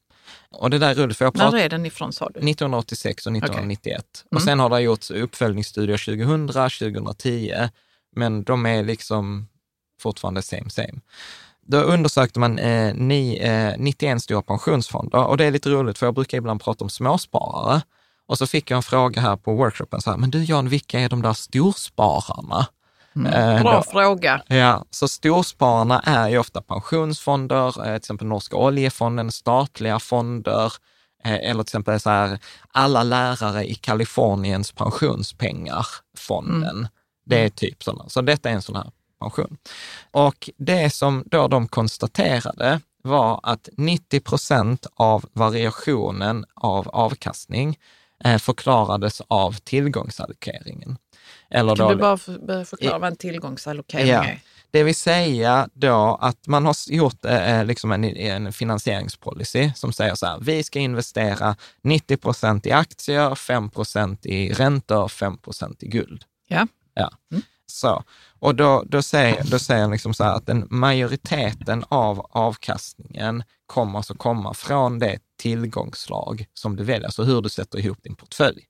[0.49, 2.39] Och det där för jag När pratar är den ifrån sa du?
[2.39, 4.25] 1986 och 1991.
[4.25, 4.45] Och Mm.
[4.45, 7.69] sen har det gjorts uppföljningsstudier 2000, 2010,
[8.15, 9.47] men de är liksom
[10.01, 10.99] fortfarande same same.
[11.71, 16.05] Då undersökte man eh, ni, eh, 91 stora pensionsfonder och det är lite roligt för
[16.07, 17.81] jag brukar ibland prata om småsparare.
[18.27, 20.99] Och så fick jag en fråga här på workshopen, så här, men du Jan, vilka
[20.99, 22.65] är de där storspararna?
[23.15, 24.41] Eh, Bra då- fråga.
[24.47, 30.73] Ja, så storspararna är ju ofta pensionsfonder, eh, till exempel Norska oljefonden, statliga fonder,
[31.23, 32.39] eh, eller till exempel så här,
[32.71, 36.87] alla lärare i Kaliforniens pensionspengar-fonden.
[37.25, 38.09] Det är typ sådana.
[38.09, 39.57] Så detta är en sån här pension.
[40.11, 47.79] Och det som då de konstaterade var att 90 procent av variationen av avkastning
[48.23, 50.97] eh, förklarades av tillgångsallokeringen.
[51.49, 52.17] Eller Kan då, du bara
[52.65, 54.23] förklara vad en tillgångsallokering Ja.
[54.23, 54.39] är?
[54.71, 60.15] det vill säga då att man har gjort eh, liksom en, en finansieringspolicy som säger
[60.15, 65.83] så här, vi ska investera 90 procent i aktier, 5 procent i räntor, 5 procent
[65.83, 66.23] i guld.
[66.47, 66.67] Ja.
[66.93, 67.11] Ja.
[67.31, 67.43] Mm.
[67.65, 68.03] Så,
[68.41, 73.43] och då, då säger, då säger jag liksom så här att den majoriteten av avkastningen
[73.65, 78.15] kommer alltså komma från det tillgångslag som du väljer, alltså hur du sätter ihop din
[78.15, 78.63] portfölj.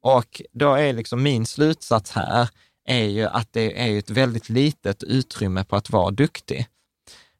[0.00, 2.48] Och då är liksom min slutsats här
[2.84, 6.66] är ju att det är ett väldigt litet utrymme på att vara duktig.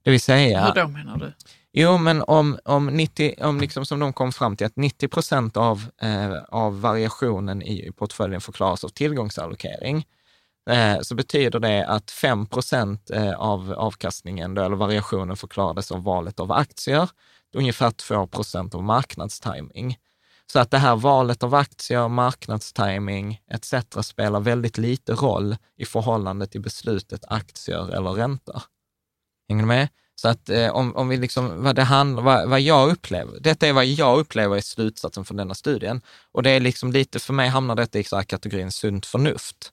[0.02, 1.32] Det vill säga, Hur då menar du?
[1.72, 5.56] Jo, men om, om, 90, om liksom som de kom fram till att 90 procent
[5.56, 10.06] av, eh, av variationen i portföljen förklaras av tillgångsallokering,
[10.70, 16.02] Eh, så betyder det att 5 procent eh, av avkastningen, då, eller variationen, förklarades av
[16.02, 17.10] valet av aktier,
[17.54, 19.96] ungefär 2 procent av marknadstiming.
[20.52, 23.74] Så att det här valet av aktier, marknadstiming etc.
[24.06, 28.62] spelar väldigt lite roll i förhållande till beslutet aktier eller ränta.
[29.48, 29.88] Hänger du med?
[30.14, 33.66] Så att eh, om, om vi liksom, vad det handlar, vad, vad jag upplever, detta
[33.66, 36.00] är vad jag upplever är slutsatsen från denna studien.
[36.32, 39.72] Och det är liksom lite, för mig hamnar detta i så här kategorin sunt förnuft.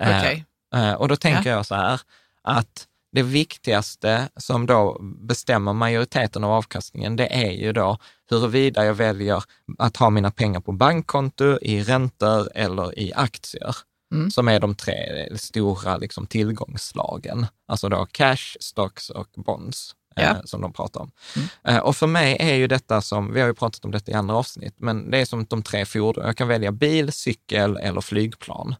[0.00, 2.00] Eh, eh, och då tänker jag så här,
[2.42, 7.98] att det viktigaste som då bestämmer majoriteten av avkastningen, det är ju då
[8.30, 9.42] huruvida jag väljer
[9.78, 13.76] att ha mina pengar på bankkonto, i räntor eller i aktier,
[14.14, 14.30] Mm.
[14.30, 14.94] som är de tre
[15.38, 17.46] stora liksom, tillgångsslagen.
[17.68, 19.94] Alltså då cash, stocks och bonds.
[20.16, 20.36] eh, Ja.
[20.44, 21.10] som de pratar om.
[21.36, 21.48] Mm.
[21.64, 24.14] Eh, och för mig är ju detta som, vi har ju pratat om detta i
[24.14, 26.24] andra avsnitt, men det är som de tre fordon.
[26.26, 28.74] Jag kan välja bil, cykel eller flygplan.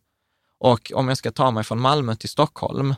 [0.64, 2.94] Och om jag ska ta mig från Malmö till Stockholm,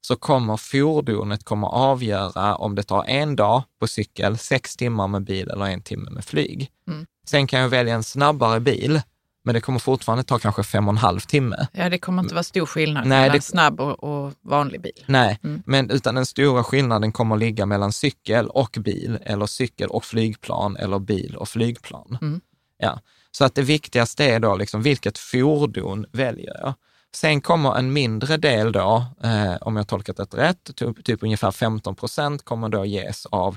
[0.00, 5.24] så kommer fordonet kommer avgöra om det tar en dag på cykel, sex timmar med
[5.24, 6.70] bil eller en timme med flyg.
[6.88, 7.06] Mm.
[7.26, 9.00] Sen kan jag välja en snabbare bil,
[9.44, 11.66] men det kommer fortfarande ta kanske fem och en halv timme.
[11.72, 15.04] Ja, det kommer inte vara stor skillnad Nej, mellan det- snabb och, och vanlig bil.
[15.06, 15.62] Nej, Mm.
[15.66, 20.76] men utan den stora skillnaden kommer ligga mellan cykel och bil, eller cykel och flygplan,
[20.76, 22.18] eller bil och flygplan.
[22.20, 22.40] Mm.
[22.78, 23.00] Ja.
[23.30, 26.74] Så att det viktigaste är då liksom, vilket fordon väljer jag?
[27.16, 31.50] Sen kommer en mindre del då, eh, om jag tolkat det rätt, typ, typ ungefär
[31.50, 33.56] 15 procent kommer då ges av,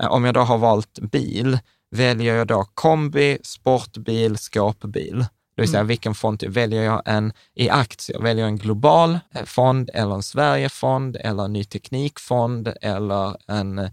[0.00, 1.58] eh, om jag då har valt bil,
[1.90, 5.24] väljer jag då kombi, sportbil, skåpbil.
[5.56, 8.20] Det vill säga vilken fond väljer jag en i aktier?
[8.20, 13.78] Väljer jag en global eh, fond eller en Sverigefond eller en ny teknikfond eller en
[13.78, 13.90] eh,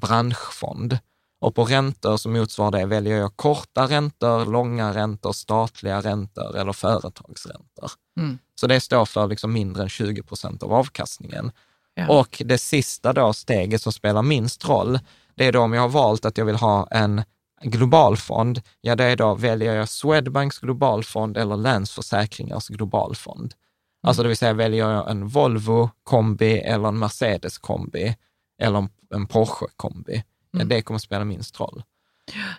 [0.00, 0.98] branschfond?
[1.40, 6.72] Och på räntor som motsvarar det väljer jag korta räntor, långa räntor, statliga räntor eller
[6.72, 7.90] företagsräntor.
[8.20, 8.38] Mm.
[8.60, 11.52] Så det står för liksom mindre än 20 procent av avkastningen.
[11.94, 12.20] Ja.
[12.20, 14.98] Och det sista då steget som spelar minst roll,
[15.34, 17.22] det är då om jag har valt att jag vill ha en
[17.62, 23.54] global fond, ja det är då väljer jag Swedbanks globalfond eller Länsförsäkringars globalfond.
[24.02, 28.16] Alltså det vill säga väljer jag en Volvo kombi eller en Mercedes kombi
[28.62, 30.68] eller en, Porsche kombi, Mm.
[30.68, 31.82] det kommer spela minst roll.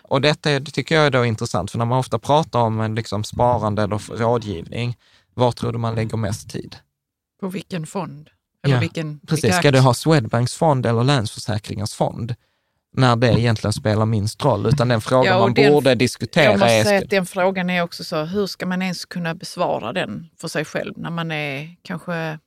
[0.02, 2.94] Och detta är- det tycker jag är då intressant, för när man ofta pratar om
[2.94, 4.96] liksom sparande eller rådgivning,
[5.34, 6.76] var tror du man lägger mest tid?
[7.40, 8.30] På vilken fond?
[8.64, 12.34] Eller Ja, vilken, Precis, vilka ska du ha Swedbanks fond eller Länsförsäkringars fond?
[12.96, 16.52] När det egentligen spelar minst roll, utan den frågan Ja, man den- borde Jag diskutera
[16.52, 16.84] måste är...
[16.84, 20.48] säga att den frågan är också så, hur ska man ens kunna besvara den för
[20.48, 22.38] sig själv när man är kanske,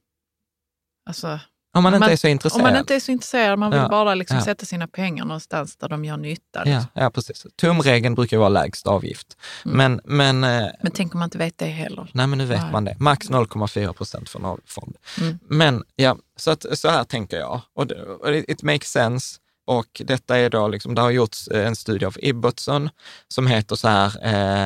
[1.05, 1.39] alltså,
[1.73, 2.61] om man inte man- är så intresserad.
[2.65, 4.43] om man inte är så intresserad, man vill Ja, bara liksom ja.
[4.43, 6.43] sätta sina pengar någonstans där de gör nytta.
[6.53, 6.87] ja, Liksom.
[6.93, 7.45] ja, precis.
[7.61, 9.37] Tumregeln brukar vara lägst avgift.
[9.65, 9.77] Mm.
[9.77, 12.09] Men, men, eh, Men tänk om man inte vet det heller.
[12.13, 12.71] nej, men nu vet Nej.
[12.71, 12.95] man det.
[12.99, 14.95] Max 0,4 procent för en av- fond.
[15.21, 15.39] Mm.
[15.49, 17.61] Men ja, så, att, så här tänker jag.
[17.75, 19.37] Och det, it makes sense.
[19.67, 22.89] Och detta är då, liksom, det har gjorts eh, en studie av Ibbotson
[23.27, 24.07] som heter så här,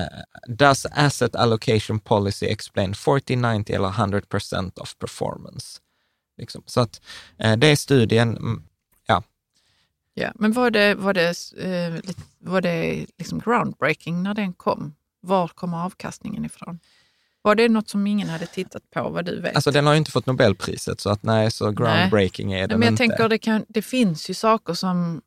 [0.02, 0.06] eh,
[0.48, 5.80] Does asset allocation policy explain 40, 90 eller 100 percent of performance?
[6.44, 6.64] Liksom.
[6.66, 7.02] Så att
[7.38, 8.64] eh, det är studien, mm,
[10.16, 14.96] Ja, men var det, var det, eh, var det liksom groundbreaking när den kom?
[15.22, 16.80] Var kommer avkastningen ifrån?
[17.42, 19.56] Var det något som ingen hade tittat på, vad du vet?
[19.56, 22.80] alltså den har ju inte fått Nobelpriset, så att nej, så groundbreaking är Nej, den
[22.80, 22.98] men jag inte.
[23.08, 25.22] tänker det, kan, det finns ju saker som,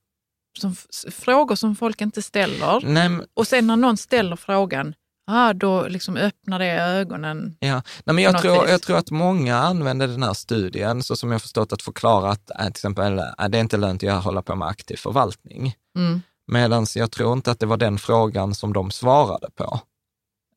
[0.59, 0.74] som
[1.11, 2.81] frågor som folk inte ställer.
[2.81, 4.94] Nej, men- Och sen när någon ställer frågan,
[5.27, 7.57] ah, då liksom öppnar det ögonen.
[7.61, 8.71] Ja, Nej, men jag, tror, vis.
[8.71, 12.51] jag tror att många använder den här studien, så som jag förstått att förklara att
[12.51, 15.75] äh, till exempel, äh, det är inte lönt att hålla på med aktiv förvaltning.
[15.97, 16.23] Mm.
[16.47, 19.81] Medan jag tror inte att det var den frågan som de svarade på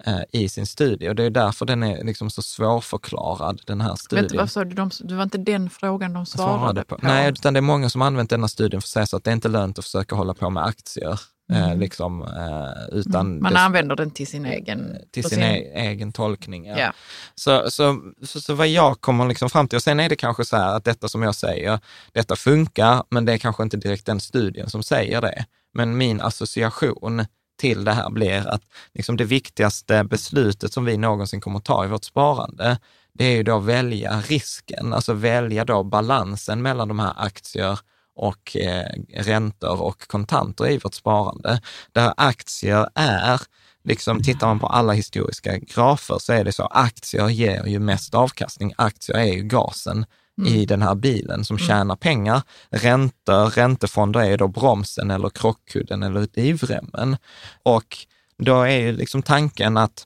[0.05, 1.09] eh, i sin studie.
[1.09, 4.27] Och det är därför den är liksom så svårförklarad, den här studien.
[4.31, 4.75] Du vad sa du?
[4.75, 6.97] De, det var inte den frågan de svarade, på.
[7.01, 9.31] Nej, utan det är många som använt denna studien för att säga så att det
[9.31, 11.19] är inte lönt att försöka hålla på med aktier.
[11.51, 11.79] Eh, Mm.
[11.79, 13.41] liksom, eh, utan.
[13.41, 14.97] Man det- använder den till sin egen...
[15.11, 16.65] till för sin, e- egen tolkning.
[16.65, 16.79] Ja.
[16.79, 16.93] Ja.
[17.35, 20.45] Så, så, så, så vad jag kommer liksom fram till, och sen är det kanske
[20.45, 21.79] så här att detta som jag säger,
[22.13, 25.45] detta funkar, men det är kanske inte direkt den studien som säger det.
[25.73, 27.25] Men min association
[27.59, 28.61] till det här blir att
[28.93, 32.77] liksom det viktigaste beslutet som vi någonsin kommer ta i vårt sparande,
[33.13, 37.79] det är ju då att välja risken, alltså välja då balansen mellan de här aktier
[38.19, 41.61] och eh, räntor och kontanter i vårt sparande.
[41.91, 43.41] Där aktier är
[43.83, 48.15] liksom tittar man på alla historiska grafer så är det så, aktier ger ju mest
[48.15, 48.73] avkastning.
[48.77, 50.05] Aktier är ju gasen
[50.45, 52.41] i den här bilen som tjänar pengar.
[52.69, 57.17] Räntor, räntefonder är ju då bromsen eller krockkudden eller livremmen.
[57.63, 57.97] Och
[58.37, 60.05] då är ju liksom tanken att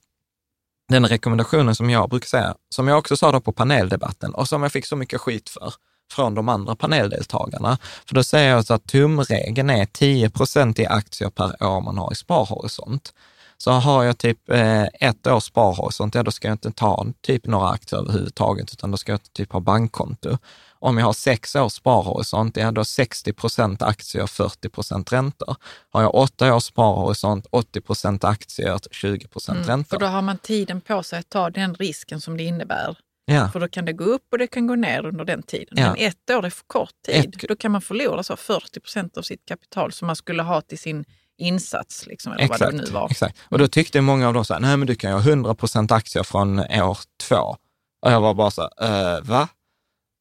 [0.90, 4.64] den rekommendationen som jag brukar säga, som jag också sa då på paneldebatten och som
[4.64, 5.74] jag fick så mycket skit för
[6.14, 7.78] från de andra paneldeltagarna.
[8.08, 11.98] För då säger jag så att tumregeln är 10 procent i aktier per år man
[11.98, 13.14] har i sparhorisont.
[13.58, 17.46] Så har jag typ eh, ett års sparhorisont, ja då ska jag inte ta typ
[17.46, 20.38] några aktier överhuvudtaget, utan då ska jag typ ha bankkonto.
[20.80, 25.56] Om jag har sex års sparhorisont, ja då 60 procent aktier, 40 procent räntor.
[25.92, 29.90] Har jag åtta års sparhorisont, 80 procent aktier, 20 procent Mm, räntor.
[29.98, 32.98] för då har man tiden på sig att ta den risken som det innebär.
[33.26, 33.50] Ja.
[33.50, 35.68] För då kan det gå upp och det kan gå ner under den tiden.
[35.78, 35.94] Ja.
[35.98, 37.36] Men ett år är för kort tid.
[37.42, 40.62] Ett- Då kan man förlora så 40 procent av sitt kapital som man skulle ha
[40.62, 41.06] till sin
[41.38, 42.08] insats.
[42.08, 43.08] Liksom, eller vad det nu var.
[43.12, 43.38] Exakt.
[43.50, 45.56] Och då tyckte många av dem så här, nej men du kan ju ha 100
[45.56, 46.98] procent aktier från år
[47.30, 47.58] två.
[48.06, 49.48] Och jag var bara så här, eh, va?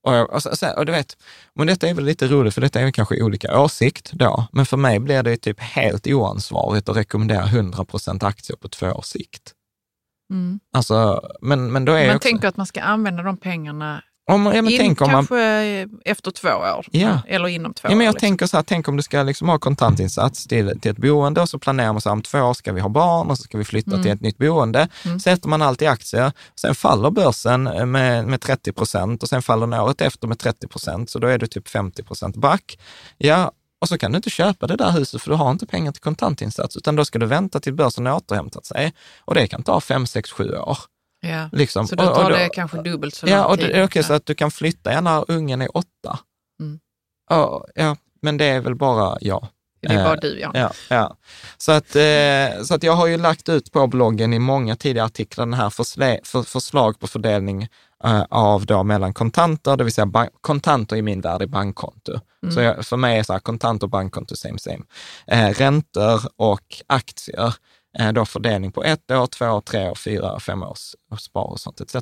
[0.06, 1.16] Och, jag, och, så, och du vet,
[1.54, 4.66] men detta är väl lite roligt, för detta är väl kanske olika åsikt då, men
[4.66, 9.06] för mig blir det typ helt oansvarigt att rekommendera 100 procent aktier på två års
[9.06, 9.52] sikt.
[10.32, 10.60] Mm.
[10.72, 14.46] Alltså, men, men då är Man också, tänker att man ska använda de pengarna om,
[14.46, 16.86] ja, men in, tänk om man, kanske efter två år.
[16.90, 17.20] Ja.
[17.28, 18.14] Eller inom två Ja, men jag år.
[18.14, 18.26] liksom.
[18.28, 21.48] tänker så här, tänk om du ska liksom ha kontantinsats till, till ett boende och
[21.48, 23.58] så planerar man så här, om två år ska vi ha barn och så ska
[23.58, 24.02] vi flytta Mm.
[24.02, 24.88] till ett nytt boende.
[25.24, 29.66] Sätter man allt i aktier, sen faller börsen med, med 30 procent och sen faller
[29.66, 32.78] den året efter med 30 procent, så då är du typ 50 procent back.
[33.18, 35.92] Ja, och så kan du inte köpa det där huset för du har inte pengar
[35.92, 38.92] till kontantinsats, utan då ska du vänta till börsen har återhämtat sig.
[39.20, 40.78] Och det kan ta fem, sex, sju år.
[41.20, 41.48] Ja.
[41.52, 41.86] Liksom.
[41.88, 43.82] Så då Och- och tar det kanske dubbelt så lång Ja, och tid.
[43.84, 46.18] okej så att du kan flytta när ungen är åtta.
[46.60, 46.80] Mm.
[47.30, 49.46] Ja, ja, men det är väl bara jag.
[49.82, 50.50] Det är bara Eh, du, ja.
[50.54, 51.16] Ja, ja.
[51.58, 55.06] Så, att, eh, så att jag har ju lagt ut på bloggen i många tidigare
[55.06, 57.68] artiklar den här försle, för, förslag på fördelning
[58.30, 62.20] av då mellan kontanter, det vill säga kontanter i min värld är bankkonto.
[62.50, 64.82] Så jag, för mig är så här, kontant och bankkonto same same.
[65.26, 67.54] Eh, räntor och aktier,
[67.98, 71.50] eh, då fördelning på ett år, två år, tre år, fyra år, fem års spar
[71.50, 71.96] och sånt etc.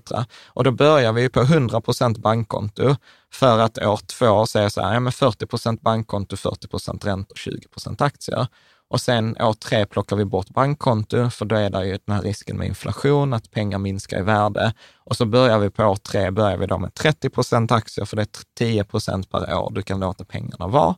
[0.47, 2.97] Och då börjar vi på 100 procent bankkonto
[3.33, 7.37] för att år två säga så här, ja men 40 procent bankkonto, 40 procent räntor,
[7.37, 8.47] 20 procent aktier.
[8.91, 12.23] Och sen år tre plockar vi bort bankkonto, för då är det ju den här
[12.23, 14.75] risken med inflation, att pengar minskar i värde.
[14.97, 18.17] Och så börjar vi på år tre, börjar vi då med 30 procent aktier, för
[18.17, 20.95] det är 10 procent per år du kan låta pengarna vara.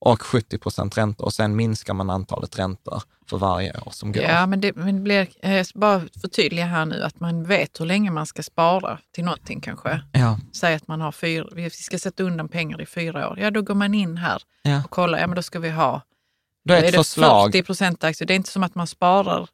[0.00, 1.24] Och 70 procent räntor.
[1.24, 4.22] Och sen minskar man antalet räntor för varje år som går.
[4.22, 7.86] Ja, men det, men det blir, eh, bara förtydliga här nu att man vet hur
[7.86, 10.00] länge man ska spara till någonting kanske.
[10.12, 13.38] Ja, Säg att man har fyra, vi ska sätta undan pengar i fyra år.
[13.40, 14.82] Ja, då går man in här ja.
[14.84, 16.02] och kollar, ja men då ska vi ha
[16.64, 18.26] Då är är ett det förslag, 40 procent aktier.
[18.26, 19.48] Det är inte som att man sparar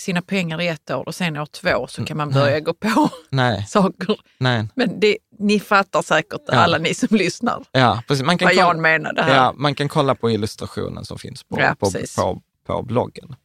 [0.00, 3.08] sina pengar i ett år och sen år två så kan man börja gå på
[3.30, 4.16] nej, saker.
[4.38, 6.54] nej, Men det, ni fattar säkert, Ja.
[6.54, 8.24] alla ni som lyssnar, ja, precis.
[8.26, 9.34] Man kan, vad kolla, Jan menade här.
[9.36, 13.36] ja, man kan kolla på illustrationen som finns på, Ja, på, på, på bloggen.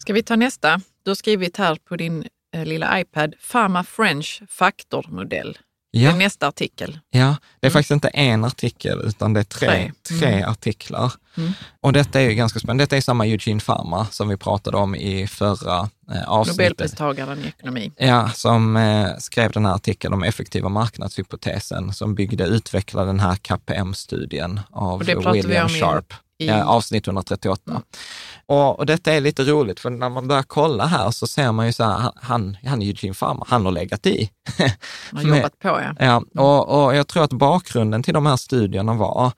[0.00, 0.80] Ska vi ta nästa?
[1.02, 5.58] Du har skrivit här på din eh, lilla iPad, Pharma French faktormodell.
[5.94, 6.10] Det Ja.
[6.10, 6.98] är nästa artikel.
[7.10, 9.92] Ja, det är faktiskt inte en artikel, utan det är tre, Tre.
[10.18, 10.50] tre, Mm.
[10.50, 11.12] artiklar.
[11.36, 11.52] Mm.
[11.80, 12.82] Och detta är ju ganska spännande.
[12.84, 16.58] Detta är samma Eugene Pharma som vi pratade om i förra eh, avsnittet.
[16.58, 17.92] Nobelpristagaren i ekonomi.
[17.96, 23.36] Ja, som eh, skrev den här artikeln om effektiva marknadshypotesen, som byggde, utvecklade den här
[23.36, 26.14] KPM-studien av det William Sharp.
[26.38, 27.70] I- avsnitt 138.
[27.70, 27.82] Mm.
[28.46, 31.66] Och, och detta är lite roligt, för när man börjar kolla här så ser man
[31.66, 34.30] ju så här, han, han är Eugene Pharma, han har legat i.
[35.12, 35.94] har med- jobbat på, ja.
[35.98, 39.32] Ja, och, och jag tror att bakgrunden till de här studierna var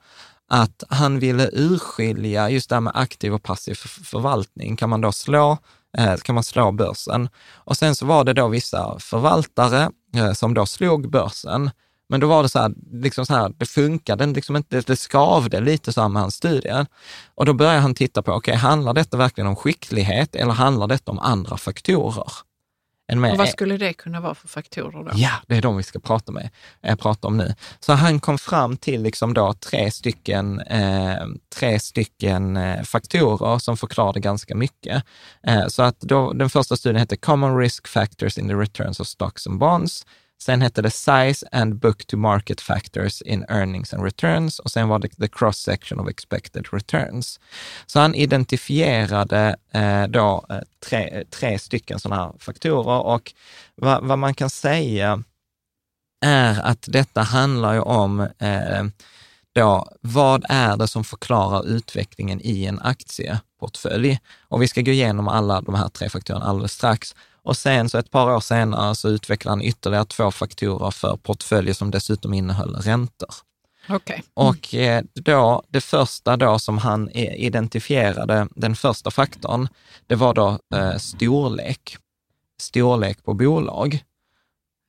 [0.49, 4.75] att han ville urskilja just det här med aktiv och passiv för- förvaltning.
[4.75, 5.57] Kan man då slå,
[5.97, 7.29] eh, kan man slå börsen?
[7.53, 11.71] Och sen så var det då vissa förvaltare eh, som då slog börsen.
[12.09, 15.59] Men då var det så här, liksom så här det funkade liksom inte, det skavde
[15.59, 16.85] lite så här med hans studie.
[17.35, 21.11] Och då började han titta på, okej, handlar detta verkligen om skicklighet eller handlar detta
[21.11, 22.31] om andra faktorer?
[23.13, 25.11] Och vad skulle det kunna vara för faktorer då?
[25.13, 26.49] Ja, det är de vi ska prata, med,
[26.81, 27.53] eh, prata om nu.
[27.79, 33.77] Så han kom fram till liksom då tre stycken, eh, tre stycken eh, faktorer som
[33.77, 35.03] förklarade ganska mycket.
[35.43, 39.07] Eh, så att då, den första studien hette Common Risk Factors in the Returns of
[39.07, 40.05] Stocks and Bonds.
[40.41, 44.87] Sen hette det Size and Book to Market Factors in Earnings and Returns och sen
[44.87, 47.39] var det The Cross Section of Expected Returns.
[47.85, 53.33] Så han identifierade eh, då eh, tre, tre stycken sådana här faktorer och
[53.75, 55.23] vad, vad man kan säga
[56.25, 58.83] är att detta handlar ju om eh,
[59.57, 64.19] då, vad är det som förklarar utvecklingen i en aktieportfölj?
[64.41, 67.15] Och vi ska gå igenom alla de här tre faktorerna alldeles strax.
[67.47, 71.73] Och sen så ett par år senare så utvecklade han ytterligare två faktorer för portföljer
[71.73, 73.29] som dessutom innehöll räntor.
[73.89, 74.23] Okej.
[74.33, 79.67] Och eh, då, det första då som han identifierade, den första faktorn,
[80.07, 81.97] det var då eh, storlek.
[82.61, 83.93] Storlek på bolag.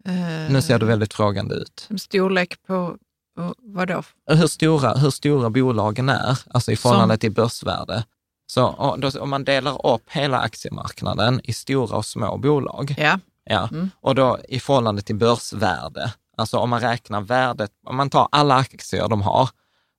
[0.07, 1.89] Eh, Nu ser du väldigt frågande ut.
[2.01, 2.97] Storlek på,
[3.37, 4.03] på vadå?
[4.31, 8.05] Hur stora, hur stora bolagen är, alltså i förhållande Som- till börsvärde.
[8.51, 13.69] Så då, om man delar upp hela aktiemarknaden i stora och små bolag, Ja, ja,
[13.73, 13.91] Mm.
[14.01, 18.55] och då i förhållande till börsvärde, alltså om man räknar värdet, om man tar alla
[18.55, 19.49] aktier de har,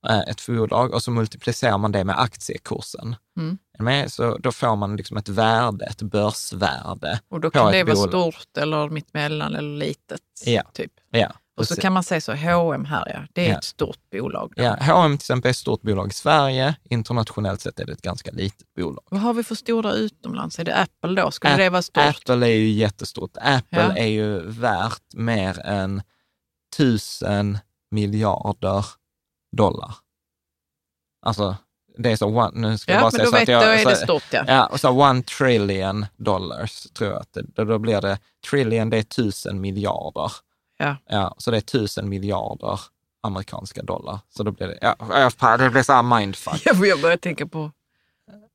[0.08, 3.16] eh, ett bolag, och så multiplicerar man det med aktiekursen.
[3.38, 4.08] Mm.
[4.10, 7.20] Så då får man liksom ett värde, ett börsvärde.
[7.30, 8.08] och då kan det vara bolag.
[8.34, 10.20] stort eller mittemellan eller litet.
[10.44, 10.62] Ja.
[10.72, 10.92] Typ.
[11.10, 13.58] Ja, Och så kan man säga så, H&M här ja, det är Ja.
[13.58, 14.52] ett stort bolag.
[14.56, 14.62] då.
[14.62, 16.74] Ja, H&M till exempel är ett stort bolag i Sverige.
[16.90, 19.04] Internationellt sett är det ett ganska litet bolag.
[19.10, 20.58] Vad har vi för stora utomlands?
[20.58, 21.30] Är det Apple då?
[21.30, 22.04] Skulle Ap- det vara stort?
[22.04, 23.36] Apple är ju jättestort.
[23.40, 23.96] Apple Ja.
[23.96, 26.02] är ju värt mer än
[26.76, 27.58] tusen
[27.90, 28.86] miljarder
[29.56, 29.94] dollar.
[31.26, 31.56] Alltså,
[31.98, 33.46] det är så, one, nu ska jag ja, bara men säga då, så vet, att
[33.46, 33.80] då jag...
[33.80, 34.44] är det stort ja.
[34.46, 38.18] Ja, och så one trillion dollars tror jag att det, då- då blir det,
[38.50, 40.32] trillion det är tusen miljarder.
[40.80, 40.96] Ja.
[41.08, 42.80] Ja, så det är tusen miljarder
[43.22, 44.18] amerikanska dollar.
[44.28, 44.96] Så då blir det, ja,
[45.40, 46.62] ja, det blir så här mindfuck.
[46.64, 47.70] Jag jag börjar tänka på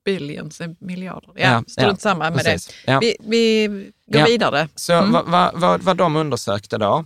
[0.05, 1.29] billions, eh, miljarder.
[1.35, 2.67] Ja, Ja, strunt ja, samma med Precis.
[2.85, 2.91] det.
[2.91, 2.99] Ja.
[2.99, 3.67] Vi, vi
[4.07, 4.25] går Ja.
[4.25, 4.67] vidare.
[4.75, 5.11] Så Mm.
[5.11, 7.05] vad, vad, vad, vad de undersökte då,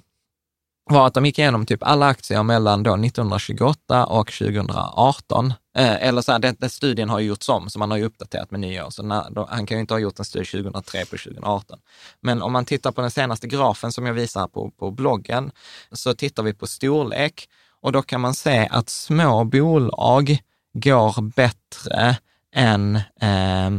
[0.91, 5.54] var att de gick igenom typ alla aktier mellan då 1928 och 2018.
[5.78, 8.04] Eh, eller så här, den, den studien har ju gjorts om, så man har ju
[8.04, 8.89] uppdaterat med nya år.
[8.89, 11.80] Så när, då, han kan ju inte ha gjort en studie 2003 på 2018.
[12.21, 15.52] Men om man tittar på den senaste grafen som jag visar på, på bloggen,
[15.91, 17.49] så tittar vi på storlek
[17.82, 20.38] och då kan man se att små bolag
[20.73, 22.17] går bättre
[22.56, 23.71] än, eh,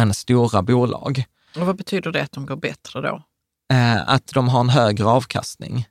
[0.00, 1.24] än stora bolag.
[1.56, 3.22] Och vad betyder det att de går bättre då?
[3.72, 5.86] Eh, att de har en högre avkastning.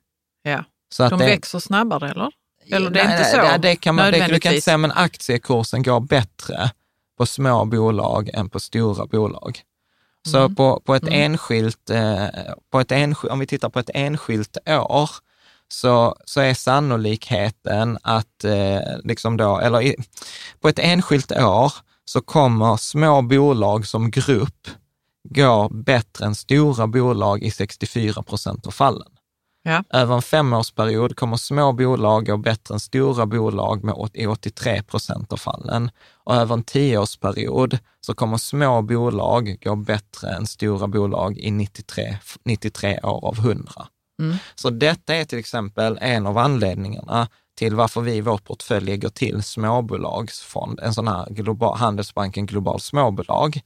[0.45, 0.63] Ja.
[0.89, 2.31] Så att De det, växer snabbare eller?
[2.71, 3.37] Eller det är Nej, inte så?
[3.37, 6.71] Det, det kan man, det, du kan inte säga, men aktiekursen går bättre
[7.17, 9.59] på små bolag än på stora bolag.
[10.27, 10.55] Så Mm.
[10.55, 11.13] på, på ett Mm.
[11.31, 12.25] enskilt, eh,
[12.71, 15.09] på ett enskilt, om vi tittar på ett enskilt år,
[15.67, 19.95] så, så är sannolikheten att, eh, liksom då, eller i,
[20.61, 21.73] på ett enskilt år
[22.05, 24.67] så kommer små bolag som grupp
[25.29, 29.07] gå bättre än stora bolag i 64 procent av fallen.
[29.67, 29.83] Ja.
[29.89, 34.83] Över en femårsperiod kommer små bolag gå bättre än stora bolag med, åt- i 83
[34.83, 35.91] procent av fallen.
[36.23, 42.17] Och över en tioårsperiod så kommer små bolag gå bättre än stora bolag i 93,
[42.45, 43.71] 93 år av 100.
[44.21, 44.37] Mm.
[44.55, 49.09] Så detta är till exempel en av anledningarna till varför vi i vår portfölj lägger
[49.09, 53.59] till småbolagsfond, en sån här global, Handelsbanken Global Småbolag,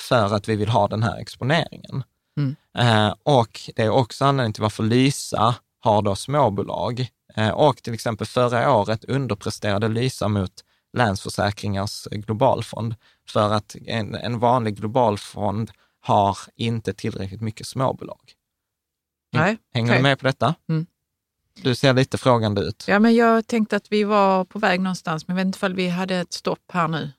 [0.00, 2.04] för att vi vill ha den här exponeringen.
[2.36, 2.56] Mm.
[2.78, 7.06] Eh, och det är också anledningen till varför Lysa har då småbolag.
[7.36, 10.64] Eh, och till exempel förra året underpresterade Lysa mot
[10.96, 12.94] Länsförsäkringars globalfond,
[13.28, 18.32] för att en, en vanlig globalfond har inte tillräckligt mycket småbolag.
[19.32, 19.98] Nej, Hänger okej.
[19.98, 20.54] du med på detta?
[20.68, 20.86] Mm.
[21.54, 22.84] Du ser lite frågande ut.
[22.88, 25.74] Ja, men jag tänkte att vi var på väg någonstans, men jag vet inte ifall
[25.74, 27.10] vi hade ett stopp här nu.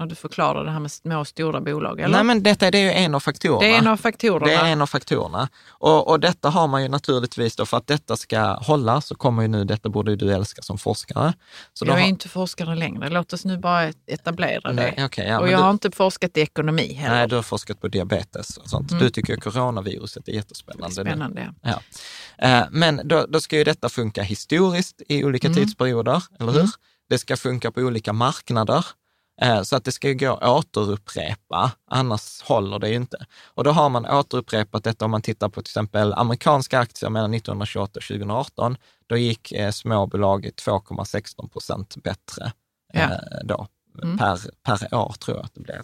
[0.00, 2.14] När du förklarade det här med små och stora bolag, eller?
[2.14, 3.60] Nej, men detta det är ju en av faktorerna.
[3.60, 4.46] det är en av faktorerna.
[4.46, 5.48] Det är en av faktorerna.
[5.68, 9.42] Och, och detta har man ju naturligtvis då, för att detta ska hålla, så kommer
[9.42, 11.32] ju nu, detta borde ju du älska som forskare.
[11.72, 13.08] Så jag är har- inte forskare längre.
[13.08, 15.04] Låt oss nu bara etablera Nej, det.
[15.04, 17.14] okej, ja, och jag du- har inte forskat i ekonomi heller.
[17.16, 18.90] Nej, du har forskat på diabetes och sånt.
[18.90, 19.04] Mm.
[19.04, 21.02] Du tycker coronaviruset är jättespännande.
[21.04, 21.10] nu.
[21.10, 21.54] Spännande.
[21.62, 21.80] Ja.
[22.38, 25.56] Eh, Men då, då ska ju detta funka historiskt i olika Mm.
[25.56, 26.60] tidsperioder, eller hur?
[26.60, 26.70] Mm.
[27.08, 28.84] Det ska funka på olika marknader.
[29.42, 33.26] Eh, Så att det ska gå att återupprepa, annars håller det ju inte.
[33.54, 37.34] Och då har man återupprepat detta om man tittar på till exempel amerikanska aktier mellan
[37.34, 38.76] 1928 och 2018.
[39.06, 42.52] Då gick eh, småbolag 2,16 procent bättre
[42.92, 43.00] Ja.
[43.00, 43.66] eh, då,
[44.02, 44.18] Mm.
[44.18, 45.82] per, per år tror jag att det blev.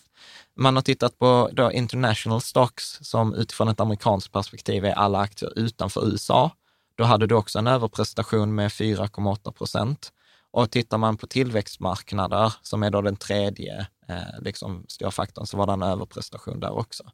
[0.57, 5.59] Man har tittat på då international stocks som utifrån ett amerikanskt perspektiv är alla aktier
[5.59, 6.51] utanför USA.
[6.95, 10.13] Då hade du också en överprestation med 4,8 procent.
[10.57, 15.57] Och tittar man på tillväxtmarknader, som är då den tredje eh, liksom, stora faktorn, så
[15.57, 17.05] var det en överprestation där också.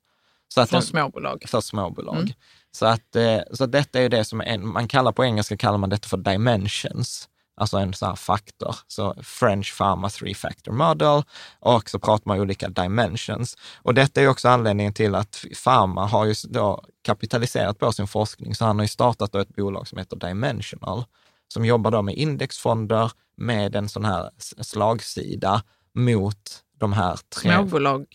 [0.48, 1.44] Så att den- småbolag.
[1.48, 2.16] för småbolag.
[2.16, 2.32] Mm.
[2.72, 5.56] Så, att, eh, så att detta är ju det som en, man kallar på engelska
[5.56, 8.76] kallar man detta för dimensions, alltså en sån här faktor.
[8.86, 11.22] Så French Pharma Three Factor Model
[11.60, 13.56] och så pratar man olika dimensions.
[13.82, 18.54] Och detta är också anledningen till att Pharma har ju då kapitaliserat på sin forskning,
[18.54, 21.04] så han har ju startat ett bolag som heter Dimensional,
[21.48, 23.12] som jobbar då med indexfonder
[23.42, 24.30] med en sån här
[24.60, 25.62] slagsida
[25.94, 27.52] mot de här tre...
[27.52, 28.06] Småbolag.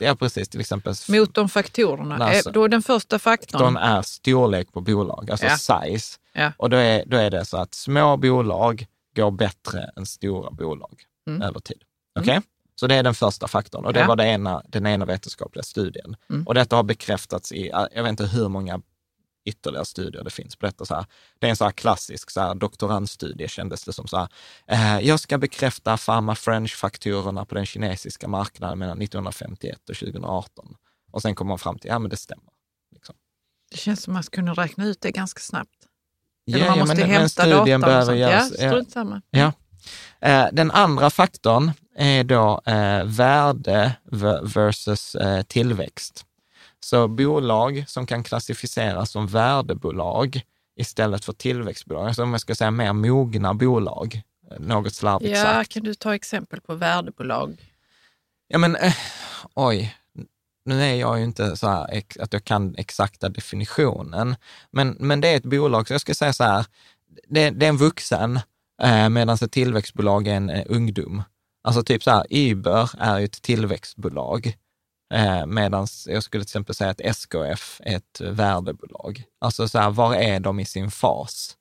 [0.00, 0.48] Ja, precis.
[0.48, 2.16] Till exempel mot de faktorerna.
[2.26, 3.60] Alltså, då är den första faktorn.
[3.62, 5.56] de är storlek på bolag, alltså Ja.
[5.56, 6.18] size.
[6.32, 6.52] Ja.
[6.56, 11.02] Och då är, då är det så att små bolag går bättre än stora bolag
[11.28, 11.42] Mm.
[11.42, 11.82] över tid.
[12.20, 12.40] Okej?
[12.74, 14.06] Så det är den första faktorn och det Ja.
[14.06, 16.16] var det ena, den ena vetenskapliga studien.
[16.30, 16.46] Mm.
[16.46, 18.80] Och detta har bekräftats i, jag vet inte hur många
[19.48, 20.84] ytterligare studier det finns på detta.
[20.84, 21.06] Så här.
[21.38, 24.06] Det är en så här klassisk så här, doktorandstudie kändes det som.
[24.08, 24.28] Så här,
[24.66, 30.74] eh, jag ska bekräfta pharma french-faktorerna på den kinesiska marknaden mellan 1951 och 2018.
[31.12, 32.52] Och sen kommer man fram till, ja men det stämmer.
[32.94, 33.14] Liksom.
[33.70, 35.70] Det känns som man skulle kunna räkna ut det ganska snabbt.
[36.44, 37.74] Ja, Eller man ja, måste men- men hämta studien datan.
[37.74, 38.18] och behöver sånt.
[38.18, 39.22] göras- Ja, strunt samma.
[39.30, 39.52] Ja.
[40.20, 43.96] Eh, Den andra faktorn är då eh, värde
[44.42, 46.24] versus eh, tillväxt.
[46.80, 50.40] Så bolag som kan klassificeras som värdebolag
[50.76, 55.42] istället för tillväxtbolag, alltså om jag ska säga mer mogna bolag, eh, något slarvigt Ja,
[55.42, 55.72] sagt.
[55.72, 57.56] kan du ta exempel på värdebolag?
[58.48, 58.94] Ja, men eh,
[59.54, 59.94] oj,
[60.64, 64.36] nu är jag ju inte så här att jag kan exakta definitionen,
[64.70, 66.66] men, men det är ett bolag, så jag ska säga så här,
[67.28, 68.40] det, det är en vuxen
[68.82, 71.22] eh, medan ett tillväxtbolag är en eh, ungdom.
[71.62, 74.56] Alltså typ så här, Uber är ju ett tillväxtbolag,
[75.14, 79.22] eh, medan jag skulle till exempel säga att SKF är ett värdebolag.
[79.40, 81.56] Alltså så här, var är de i sin fas?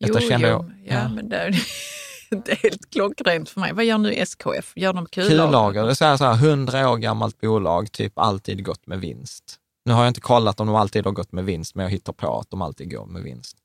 [0.00, 1.08] Detta Jo, kände jo, jag- ja, ja.
[1.08, 1.56] men det är
[2.34, 3.72] inte helt klockrent för mig.
[3.72, 4.72] Vad gör nu SKF?
[4.76, 5.46] Gör de kullager?
[5.46, 9.00] Kullager, det är så här, så här 100 år gammalt bolag, typ alltid gått med
[9.00, 9.58] vinst.
[9.86, 12.12] Nu har jag inte kollat om de alltid har gått med vinst, men jag hittar
[12.12, 13.56] på att de alltid går med vinst.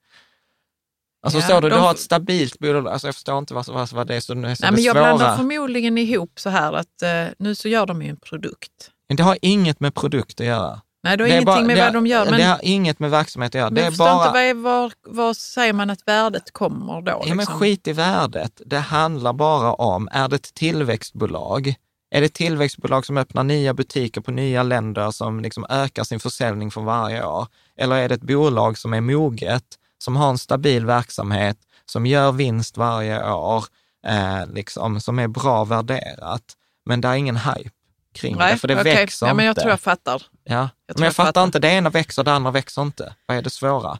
[1.24, 3.68] Alltså Ja, så du, de- du har ett stabilt bolag, alltså jag förstår inte vad,
[3.68, 5.04] vad, vad det är så, så Nej, det men jag svåra.
[5.16, 8.72] blandar förmodligen ihop så här att eh, nu så gör de ju en produkt.
[9.10, 10.82] Men Det har inget med produkt att göra.
[11.04, 12.26] Nej, det har det är ingenting bara- med det, vad de gör.
[12.26, 13.70] Men, Det har inget med verksamhet att göra.
[13.70, 14.24] men det är förstår bara...
[14.26, 17.12] inte, vad, är, var, var säger man att värdet kommer då?
[17.12, 17.60] Ja, men liksom?
[17.60, 18.62] skit i värdet.
[18.66, 21.74] Det handlar bara om, är det ett tillväxtbolag?
[22.16, 26.20] Är det ett tillväxtbolag som öppnar nya butiker på nya länder som liksom ökar sin
[26.20, 27.48] försäljning för varje år?
[27.78, 29.64] Eller är det ett bolag som är moget,
[30.00, 33.66] som har en stabil verksamhet, som gör vinst varje år,
[34.08, 36.44] eh, liksom, som är bra värderat,
[36.86, 37.70] men det är ingen hype
[38.14, 38.96] kring det, för det okej.
[38.96, 39.62] växer ja, men Jag inte.
[39.62, 40.22] tror jag fattar.
[40.44, 40.54] ja.
[40.56, 41.44] jag men jag jag fattar fattar.
[41.44, 43.14] inte, det ena växer, det andra växer inte.
[43.26, 43.98] Vad är det svåra?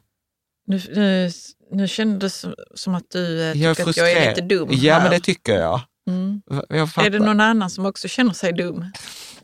[0.66, 1.30] Nu, nu,
[1.72, 4.28] nu kändes det som att du eh, tycker att jag är frustrerad.
[4.36, 5.02] lite dum Ja, här.
[5.02, 5.80] men det tycker jag.
[6.08, 6.42] mm.
[6.68, 7.06] jag.
[7.06, 8.84] Är det någon annan som också känner sig dum?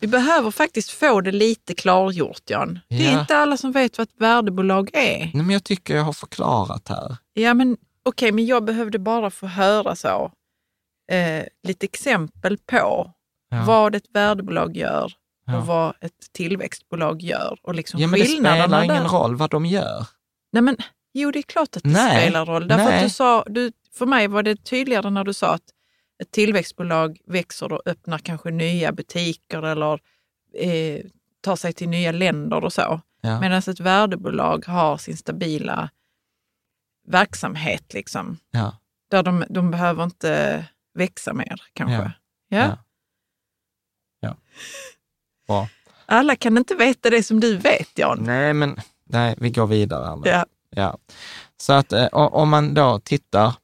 [0.00, 2.78] Vi behöver faktiskt få det lite klargjort, Jan.
[2.88, 3.20] Det är Ja.
[3.20, 5.18] inte alla som vet vad ett värdebolag är.
[5.18, 7.16] Nej, men jag tycker jag har förklarat här.
[7.32, 10.32] Ja, men okej, men jag behövde bara få höra så.
[11.12, 13.12] Eh, lite exempel på
[13.50, 13.64] Ja.
[13.66, 15.12] vad ett värdebolag gör
[15.46, 15.58] Ja.
[15.58, 17.58] och vad ett tillväxtbolag gör.
[17.62, 19.08] Och liksom Ja, men det spelar ingen där.
[19.08, 20.06] roll vad de gör.
[20.52, 20.76] Nej, men,
[21.14, 22.68] jo, det är klart att det Nej, spelar roll.
[22.68, 22.96] Därför nej.
[22.96, 25.62] att du sa, du, för mig var det tydligare när du sa att
[26.22, 30.00] ett tillväxtbolag växer och öppnar kanske nya butiker eller
[30.54, 31.04] eh,
[31.40, 33.00] tar sig till nya länder och så.
[33.20, 33.40] Ja.
[33.40, 35.90] Medan ett värdebolag har sin stabila
[37.08, 38.76] verksamhet, liksom, Ja.
[39.10, 40.64] där de, de behöver inte
[40.94, 42.12] växa mer kanske.
[42.48, 42.58] Ja.
[42.58, 42.78] Ja.
[44.20, 44.36] Ja.
[45.46, 45.68] Bra.
[46.06, 48.18] Alla kan inte veta det som du vet, Jan.
[48.22, 50.04] Nej, men nej, vi går vidare.
[50.06, 50.28] här nu.
[50.30, 50.46] Ja.
[50.70, 50.98] Ja.
[51.56, 53.54] Så att eh, om man då tittar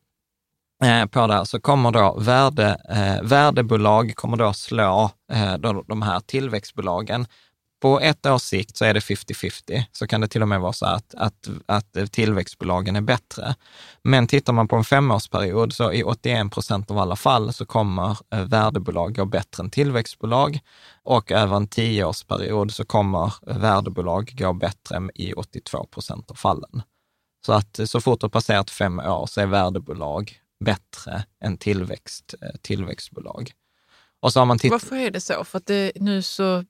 [0.82, 5.84] Eh, på det här så kommer då värde, eh, värdebolag kommer då slå eh, då,
[5.88, 7.26] de här tillväxtbolagen.
[7.82, 10.72] På ett års sikt så är det 50-50, så kan det till och med vara
[10.72, 13.54] så att, att, att tillväxtbolagen är bättre.
[14.02, 18.18] Men tittar man på en femårsperiod så i 81 procent av alla fall så kommer
[18.34, 20.60] eh, värdebolag gå bättre än tillväxtbolag
[21.02, 26.82] och över en tioårsperiod så kommer eh, värdebolag gå bättre i 82 procent av fallen.
[27.46, 31.58] Så att eh, så fort det har passerat fem år så är värdebolag bättre än
[31.58, 33.52] tillväxt, eh, tillväxtbolag.
[34.20, 34.82] Och så har man tittat...
[34.82, 35.44] Varför är det så?
[35.44, 36.64] För att det, nu så...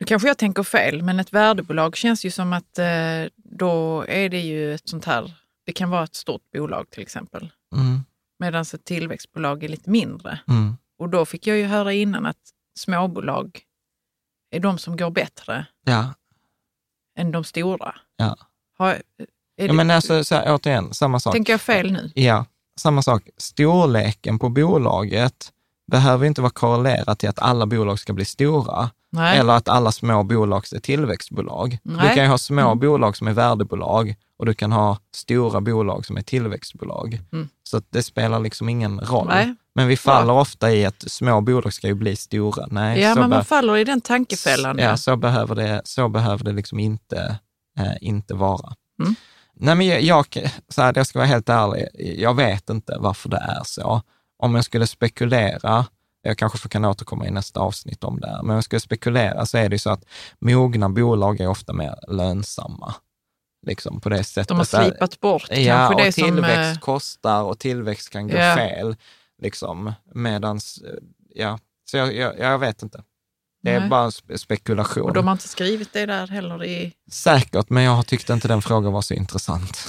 [0.00, 4.28] Nu kanske jag tänker fel, men ett värdebolag känns ju som att eh, då är
[4.28, 5.34] det ju ett sånt här...
[5.66, 7.52] Det kan vara ett stort bolag till exempel.
[7.76, 8.00] Mm,
[8.38, 10.38] Medan ett tillväxtbolag är lite mindre.
[10.48, 12.36] mm, Och då fick jag ju höra innan att
[12.78, 13.60] småbolag
[14.50, 16.14] är de som går bättre ja,
[17.18, 17.94] än de stora.
[18.16, 18.36] ja.
[18.78, 19.02] Har,
[19.56, 21.32] ja men alltså, så här, återigen, samma sak.
[21.34, 22.10] tänker jag fel nu?
[22.14, 22.46] Ja,
[22.80, 23.28] samma sak.
[23.36, 25.48] Storleken på bolaget
[25.92, 29.38] behöver inte vara korrelerat till att alla bolag ska bli stora Nej.
[29.38, 31.78] eller att alla små bolag är tillväxtbolag.
[31.82, 32.14] Du Nej.
[32.14, 32.78] kan ju ha små Mm.
[32.78, 37.20] bolag som är värdebolag och du kan ha stora bolag som är tillväxtbolag.
[37.32, 37.48] Mm.
[37.62, 39.26] Så det spelar liksom ingen roll.
[39.28, 39.54] Nej.
[39.74, 42.66] Men vi faller ofta i att små bolag ska ju bli stora.
[42.70, 44.78] Nej, Ja, men man faller i den tankefällan.
[44.78, 47.38] ja, så, behöver det, så behöver det liksom inte,
[47.78, 48.74] eh, inte vara.
[49.02, 49.14] Mm.
[49.60, 51.88] Nej, men jag, jag, så här, jag ska vara helt ärlig,
[52.18, 54.02] jag vet inte varför det är så.
[54.38, 55.86] Om jag skulle spekulera
[56.22, 58.30] Jag kanske kan återkomma i nästa avsnitt om det.
[58.42, 60.04] Men om jag ska spekulera så är det så att
[60.38, 62.94] mogna bolag är ofta mer lönsamma.
[63.66, 64.48] Liksom på det sättet.
[64.48, 66.80] De har slipat bort ja, kanske och det tillväxt som...
[66.80, 68.54] kostar och tillväxt kan gå Ja.
[68.56, 68.96] fel.
[69.42, 70.94] Liksom, medans, eh,
[71.34, 71.58] ja,
[71.90, 73.02] så jag, jag, jag vet inte.
[73.62, 73.88] Det är Nej.
[73.88, 75.02] bara en spe- spekulation.
[75.08, 76.92] Och de har inte skrivit det där heller i...
[77.10, 79.88] Säkert, men jag tyckte inte den frågan var så intressant.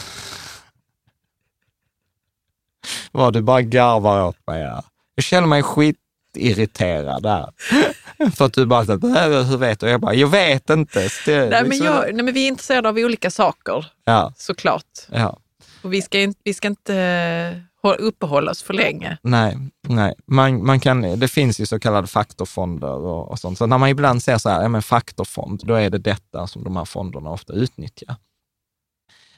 [3.12, 4.84] Vad du bara garvar åt mig här.
[5.16, 7.50] Jag känner mig skitirriterad där.
[8.36, 9.90] För att du bara, så, "Äh, hur vet du?
[9.90, 11.10] Jag bara, jag vet inte.
[11.26, 14.86] Det, Nej, men liksom- jag, nej, men vi är intresserade av olika saker, Ja, såklart.
[15.12, 15.38] ja.
[15.82, 19.18] Och vi ska, vi ska inte uppehållas uppehålla oss för länge.
[19.22, 19.58] Nej,
[19.88, 20.14] nej.
[20.28, 23.58] Man, man kan, det finns ju så kallade faktorfonder och, och sånt.
[23.58, 26.64] Så när man ibland ser så här, ja men faktorfond, då är det detta som
[26.64, 28.16] de här fonderna ofta utnyttjar.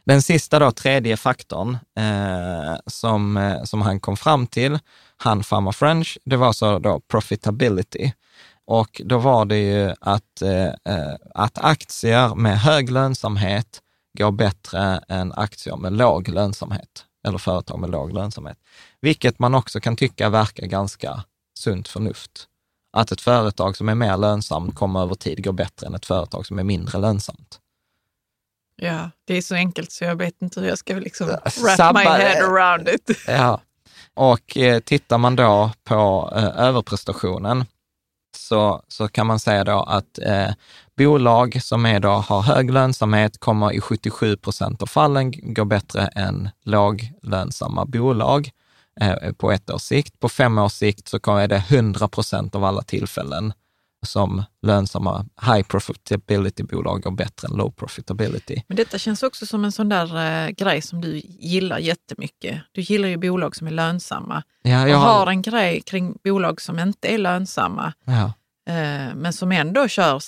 [0.05, 4.79] Den sista då, tredje faktorn eh, som, eh, som han kom fram till,
[5.17, 8.11] han Farma French, det var så då profitability.
[8.65, 13.81] Och då var det ju att, eh, eh att aktier med hög lönsamhet
[14.17, 18.57] går bättre än aktier med låg lönsamhet, eller företag med låg lönsamhet.
[19.01, 21.23] Vilket man också kan tycka verkar ganska
[21.59, 22.47] sunt förnuft.
[22.97, 26.45] Att ett företag som är mer lönsamt kommer över tid gå bättre än ett företag
[26.45, 27.59] som är mindre lönsamt.
[28.75, 31.99] Ja, det är så enkelt så jag vet inte hur jag ska liksom wrap Sabba
[31.99, 33.09] my head around it.
[33.27, 33.61] Ja,
[34.13, 37.65] och eh, tittar man då på eh, överprestationen
[38.35, 40.49] så, så kan man säga då att eh,
[40.97, 46.07] bolag som är då, har hög lönsamhet kommer i 77 procent av fallen gå bättre
[46.07, 48.49] än låglönsamma bolag
[49.01, 50.19] eh, på ett års sikt.
[50.19, 53.53] På fem års sikt så kommer- är det 100 procent av alla tillfällen
[54.03, 58.61] som lönsamma high profitability-bolag går bättre än low profitability.
[58.67, 62.61] Men detta känns också som en sån där eh, grej som du gillar jättemycket.
[62.71, 66.61] Du gillar ju bolag som är lönsamma Ja, och jag har en grej kring bolag
[66.61, 68.33] som inte är lönsamma ja.
[68.73, 70.19] eh, men som ändå kör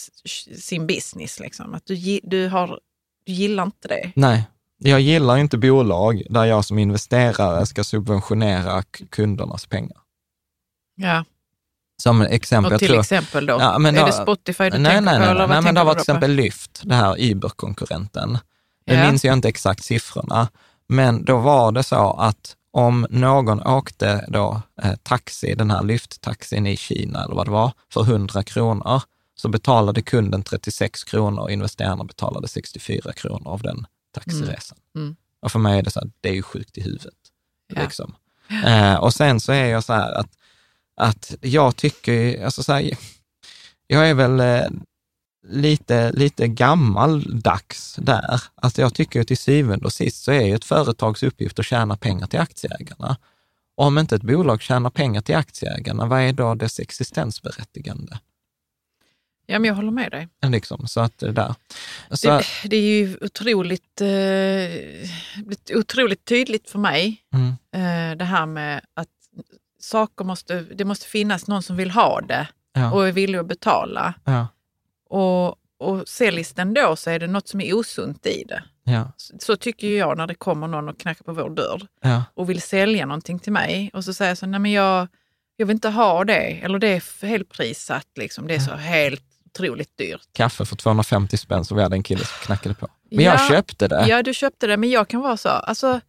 [0.57, 1.39] sin business.
[1.39, 1.73] Liksom.
[1.73, 2.80] Att du, du, har,
[3.26, 4.11] du gillar inte det.
[4.15, 4.43] Nej,
[4.78, 9.97] jag gillar inte bolag där jag som investerare ska subventionera kundernas pengar.
[10.95, 11.26] Ja.
[11.97, 12.99] Som exempel, Och till tror...
[12.99, 13.57] exempel då?
[13.59, 15.19] Ja, men är då- det Spotify du nej, tänker nej, på?
[15.19, 16.11] nej, eller nej, nej, men det tänker var du till på?
[16.11, 18.37] exempel Lyft, det här Uber-konkurrenten.
[18.85, 19.07] Nu Ja.
[19.09, 20.47] minns jag inte exakt siffrorna,
[20.87, 26.67] men då var det så att om någon åkte då eh, taxi, den här Lyft-taxin
[26.67, 29.01] i Kina eller vad det var, för 100 kronor,
[29.35, 34.77] så betalade kunden 36 kronor och investerarna betalade 64 kronor av den taxiresan.
[34.95, 35.05] Mm.
[35.07, 35.15] Mm.
[35.41, 37.13] Och för mig är det så här, det är ju sjukt i huvudet.
[37.73, 37.81] Ja.
[37.81, 38.15] Liksom.
[38.65, 40.29] Eh, och sen så är jag så här att,
[40.95, 42.91] att jag tycker, alltså så här,
[43.87, 44.67] jag är väl eh,
[45.47, 48.41] lite, lite gammaldags där.
[48.55, 51.65] Alltså jag tycker ju till syvende och sist så är ju ett företags uppgift att
[51.65, 53.17] tjäna pengar till aktieägarna.
[53.75, 58.19] Om inte ett bolag tjänar pengar till aktieägarna, vad är då dess existensberättigande?
[59.47, 60.27] Ja, men jag håller med dig.
[60.41, 61.55] Liksom, så att det där.
[62.11, 68.45] Så, Det, det är ju otroligt, eh, otroligt tydligt för mig mm, eh, det här
[68.45, 69.07] med att
[69.86, 73.47] saker måste, det måste finnas någon som vill ha det ja, och är villig att
[73.47, 74.13] betala.
[74.25, 74.47] ja,
[75.09, 78.63] Och, och säljs den då så är det något som är osunt i det.
[78.83, 81.88] ja, Så, så tycker jag när det kommer någon och knackar på vår dörr
[82.33, 85.07] och vill sälja någonting till mig och så säger jag så, nej men jag,
[85.57, 86.33] jag vill inte ha det,
[86.63, 88.47] eller det är helprissatt, liksom.
[88.47, 90.21] det är så helt otroligt dyrt.
[90.33, 92.88] kaffe för 250 spänn så vi hade en kille som knackade på.
[93.11, 94.07] Men jag Ja, köpte det.
[94.07, 96.01] Ja, du köpte det, men jag kan vara så, alltså,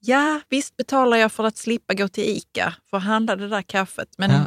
[0.00, 3.62] ja visst betalar jag för att slippa gå till ICA för att handla det där
[3.62, 4.46] kaffet, men, Ja.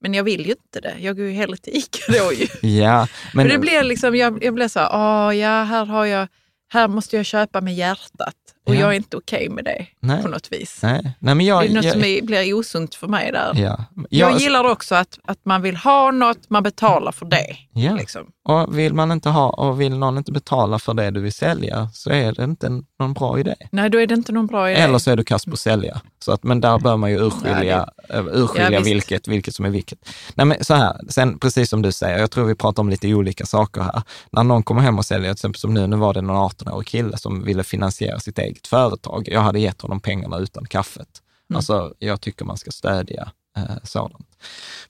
[0.00, 0.94] men jag vill ju inte det.
[0.98, 2.46] Jag går ju hellre till ICA då ju.
[2.68, 6.28] Ja, men, Men det blir liksom, jag, jag blir så, åh ja, här har jag,
[6.68, 8.36] här måste jag köpa med hjärtat
[8.66, 8.80] och Ja.
[8.80, 10.22] jag är inte okej med det Nej.
[10.22, 10.78] på något vis.
[10.82, 11.62] nej, nej, men jag...
[11.62, 13.52] det är något jag, som är, blir osunt för mig där.
[13.56, 17.56] ja, Jag gillar också att, att man vill ha något, man betalar för det.
[17.72, 17.94] Ja.
[17.96, 18.26] Liksom.
[18.44, 21.88] Och vill man inte ha och vill någon inte betala för det du vill sälja
[21.94, 23.54] så är det inte någon bra idé.
[23.70, 24.80] Nej, då är det inte någon bra idé.
[24.80, 26.00] Eller så är du kass på att sälja.
[26.18, 29.70] Så att, men där bör man ju urskilja, eh, urskilja Ja, vilket, vilket som är
[29.70, 29.98] vilket.
[30.34, 33.14] Nej, men så här, sen precis som du säger, jag tror vi pratar om lite
[33.14, 34.02] olika saker här.
[34.30, 36.86] När någon kommer hem och säljer, till exempel som nu, nu var det någon 18-årig
[36.88, 39.28] kille som ville finansiera sitt eget företag.
[39.28, 41.22] Jag hade gett honom pengarna utan kaffet.
[41.50, 41.56] Mm.
[41.56, 44.36] Alltså, jag tycker man ska stödja eh, sådant.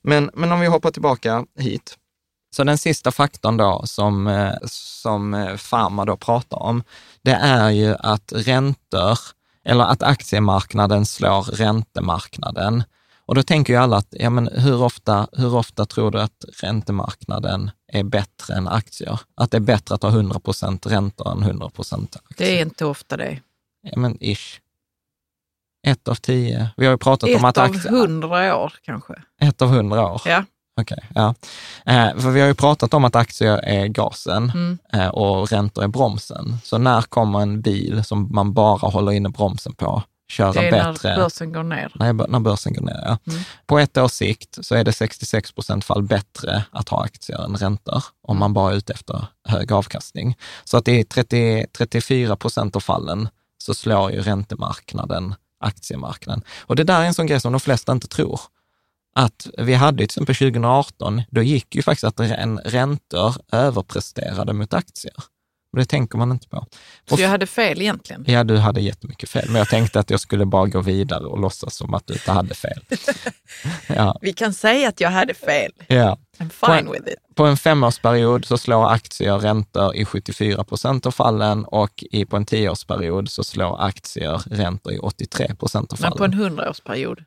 [0.03, 1.99] Men, men om vi hoppar tillbaka hit.
[2.57, 6.83] Så den sista faktorn då som, eh, som eh, Pharma då pratar om,
[7.23, 9.19] det är ju att räntor,
[9.65, 12.85] eller att aktiemarknaden slår räntemarknaden.
[13.27, 16.45] Och då tänker ju alla att, ja men hur ofta, hur ofta tror du att
[16.63, 19.21] räntemarknaden är bättre än aktier?
[19.35, 22.47] Att det är bättre att ha 100 procent räntor än 100 procent aktier?
[22.49, 23.41] Det är inte ofta det.
[23.83, 24.61] Ja men ish.
[25.87, 26.69] Ett av tio.
[26.77, 27.93] Vi har ju pratat Ett om att av aktier...
[27.93, 29.15] hundra år kanske.
[29.41, 30.23] Ett av hundra år.
[30.25, 30.45] Ja.
[30.81, 31.35] Okej, ja.
[31.87, 34.79] Eh, för vi har ju pratat om att aktier är gasen Mm.
[34.93, 36.57] eh, och räntor är bromsen.
[36.65, 40.03] Så när kommer en bil som man bara håller inne bromsen på
[40.33, 41.09] köra Det är bättre?
[41.11, 41.93] när börsen går ner.
[41.95, 43.19] Nej, när börsen går ner, ja.
[43.33, 43.43] Mm.
[43.67, 47.57] På ett års sikt så är det 66 procent fall bättre att ha aktier än
[47.57, 50.37] räntor, om man bara är ute efter hög avkastning.
[50.65, 53.29] Så att i 30, 34 procent av fallen
[53.63, 56.43] så slår ju räntemarknaden aktiemarknaden.
[56.61, 58.41] Och det där är en sån grej som de flesta inte tror.
[59.15, 62.21] Att vi hade till exempel 2018, då gick ju faktiskt att
[62.65, 65.15] räntor överpresterade mot aktier.
[65.73, 66.67] Men det tänker man inte på.
[67.11, 68.25] Så jag hade fel egentligen.
[68.27, 71.41] Ja, du hade jättemycket fel, men jag tänkte att jag skulle bara gå vidare och
[71.41, 72.81] låtsas som att du inte hade fel.
[73.87, 75.73] Ja, Vi kan säga att jag hade fel.
[75.87, 76.19] ja.
[76.39, 77.35] I'm fine with it.
[77.35, 82.37] På en femårsperiod så slår aktier räntor i 74 procent av fallen och i, på
[82.37, 86.19] en tioårsperiod så slår aktier räntor i 83 procent av Men fallen.
[86.19, 87.25] på en hundraårsperiod,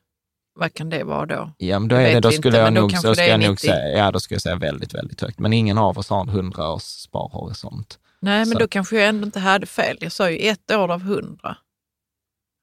[0.60, 1.52] vad kan det vara då?
[1.58, 3.50] Ja, men då, Det då skulle inte, jag men då nog, det ska jag nog
[3.50, 3.68] 90.
[3.68, 5.39] säga, ja då skulle jag säga väldigt, väldigt högt.
[5.39, 8.00] Men ingen av oss har en 100 års sparhorisont.
[8.26, 8.59] Nej, men Så.
[8.59, 9.97] då kanske jag ändå inte hade fel.
[10.01, 11.57] Jag sa ju ett år av hundra.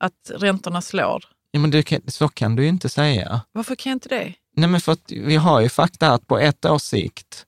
[0.05, 1.25] Att räntorna slår.
[1.51, 3.41] Ja, men kan- så kan du ju inte säga.
[3.53, 4.35] Varför kan jag inte det?
[4.57, 7.47] Nej, men för att vi har ju fakta att på ett års sikt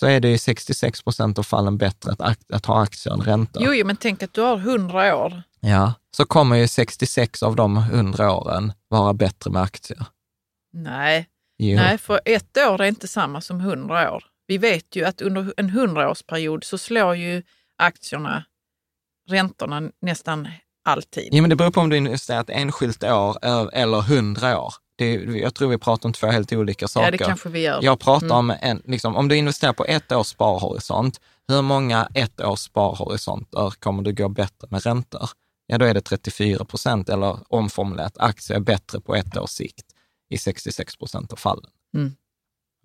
[0.00, 3.62] så är det i 66 procent av fallen bättre att, att ha aktier än räntor.
[3.66, 5.42] Jo, jo, men tänk att du har hundra år.
[5.60, 10.06] Ja, så kommer ju 66 av de 100 åren vara bättre med aktier.
[10.72, 11.76] Nej, Jo.
[11.76, 14.24] nej, för ett år är inte samma som hundra år.
[14.46, 17.42] Vi vet ju att under en hundraårsperiod så slår ju
[17.76, 18.44] aktierna
[19.30, 20.48] räntorna nästan
[20.84, 21.28] alltid.
[21.32, 23.36] Ja, men det beror på om du investerar ett enskilt år
[23.72, 24.74] eller 100 år.
[24.96, 27.06] Det, jag tror vi pratar om två helt olika saker.
[27.06, 27.78] Ja, det kanske vi gör.
[27.82, 28.36] Jag pratar Mm.
[28.36, 33.70] om, en, liksom, om du investerar på ett års sparhorisont, hur många ett års sparhorisonter
[33.78, 35.30] kommer du gå bättre med räntor?
[35.66, 39.86] Ja, då är det 34 procent, eller omformulerat, aktier är bättre på ett års sikt
[40.30, 41.70] i 66 procent av fallen.
[41.94, 42.12] Mm.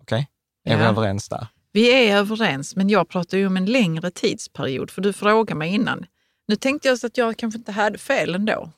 [0.02, 0.28] Okej?
[0.68, 0.88] Är vi Ja.
[0.88, 1.46] överens där?
[1.72, 5.74] Vi är överens, men jag pratar ju om en längre tidsperiod, för du frågade mig
[5.74, 6.06] innan.
[6.48, 8.70] Nu tänkte jag så att jag kanske inte hade fel ändå.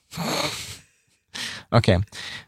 [1.68, 2.00] Okej,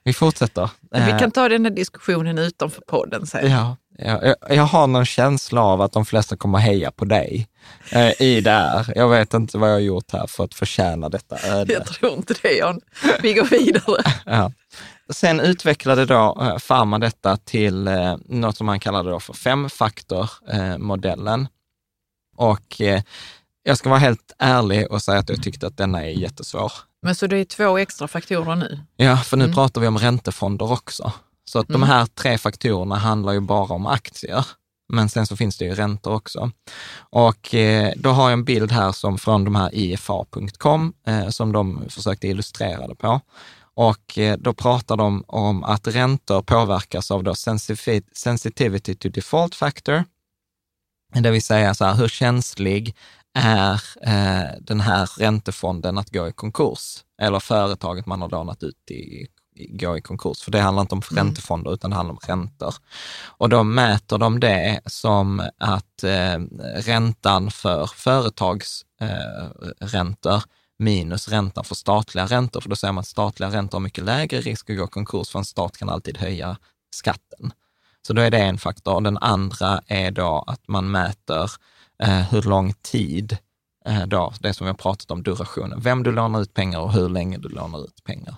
[0.05, 0.71] vi fortsätter.
[0.91, 3.51] Men Vi Eh, kan ta den här diskussionen utanför podden sen.
[3.51, 7.49] Ja, ja, jag, jag har någon känsla av att de flesta kommer heja på dig
[7.93, 8.93] eh, i det här.
[8.97, 11.73] Jag vet inte vad jag har gjort här för att förtjäna detta öde.
[11.73, 12.81] Jag tror inte det, Jan.
[13.23, 14.03] Vi går vidare.
[14.27, 14.53] Ja.
[15.13, 21.49] Sen utvecklade då eh, Pharma detta till eh, något som man kallade då för femfaktormodellen.
[22.37, 23.03] Och eh,
[23.63, 26.73] jag ska vara helt ärlig och säga att jag tyckte att denna är jättesvår.
[27.03, 28.81] Men så det är två extra faktorer nu?
[28.97, 29.55] Ja, för nu Mm.
[29.55, 31.13] pratar vi om räntefonder också.
[31.45, 31.89] Så att de Mm.
[31.89, 34.47] här tre faktorerna handlar ju bara om aktier.
[34.93, 36.51] Men sen så finns det ju räntor också.
[36.99, 37.55] Och
[37.97, 40.93] då har jag en bild här som från de här IFA.com
[41.31, 43.21] som de försökte illustrera det på.
[43.75, 47.35] Och eh, då pratar de om att räntor påverkas av då
[48.15, 50.05] sensitivity to default factor,
[51.15, 52.97] det vill säga så här, hur känslig
[53.35, 57.05] är eh, den här räntefonden att gå i konkurs?
[57.23, 60.43] Eller företaget man har lånat ut i, i, gå i konkurs.
[60.43, 61.27] För det handlar inte om Mm.
[61.27, 62.75] räntefonder, utan det handlar om räntor.
[63.27, 66.39] Och då mäter de det som att eh,
[66.77, 68.87] räntan för företagsräntor
[69.81, 70.43] eh, räntor
[70.83, 72.61] minus räntan för statliga räntor.
[72.61, 75.31] För då säger man att statliga räntor har mycket lägre risk att gå i konkurs,
[75.31, 76.57] för en stat kan alltid höja
[76.95, 77.53] skatten.
[78.07, 79.01] Så då är det en faktor.
[79.01, 81.51] Den andra är då att man mäter
[82.03, 83.37] eh, hur lång tid,
[83.87, 86.93] eh, då, det som vi har pratat om, durationen, vem du lånar ut pengar och
[86.93, 88.37] hur länge du lånar ut pengar.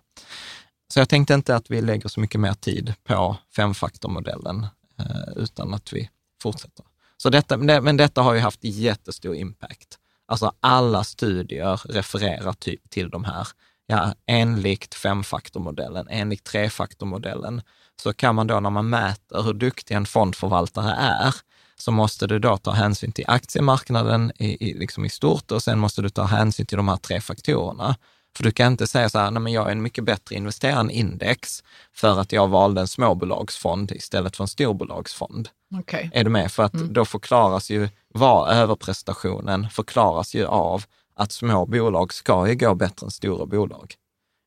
[0.94, 4.66] Så jag tänkte inte att vi lägger så mycket mer tid på femfaktormodellen,
[4.98, 6.10] eh, utan att vi
[6.42, 6.84] fortsätter.
[7.16, 9.98] Så detta, men det- men detta har ju haft jättestor impact.
[10.26, 13.48] Alltså alla studier refererar typ till de här.
[13.86, 17.62] Ja, enligt femfaktormodellen, enligt trefaktormodellen,
[18.02, 21.34] så kan man då när man mäter hur duktig en fondförvaltare är,
[21.76, 25.78] så måste du då ta hänsyn till aktiemarknaden i, i, liksom i stort och sen
[25.78, 27.96] måste du ta hänsyn till de här tre faktorerna.
[28.36, 30.80] För du kan inte säga så här, nej men jag är en mycket bättre investerare
[30.80, 35.48] än index för att jag valde en småbolagsfond istället för en storbolagsfond.
[35.80, 36.10] Okej.
[36.14, 36.52] Är du med?
[36.52, 40.84] För att då förklaras ju, vad överprestationen förklaras ju av
[41.16, 43.94] att små bolag ska ju gå bättre än stora bolag.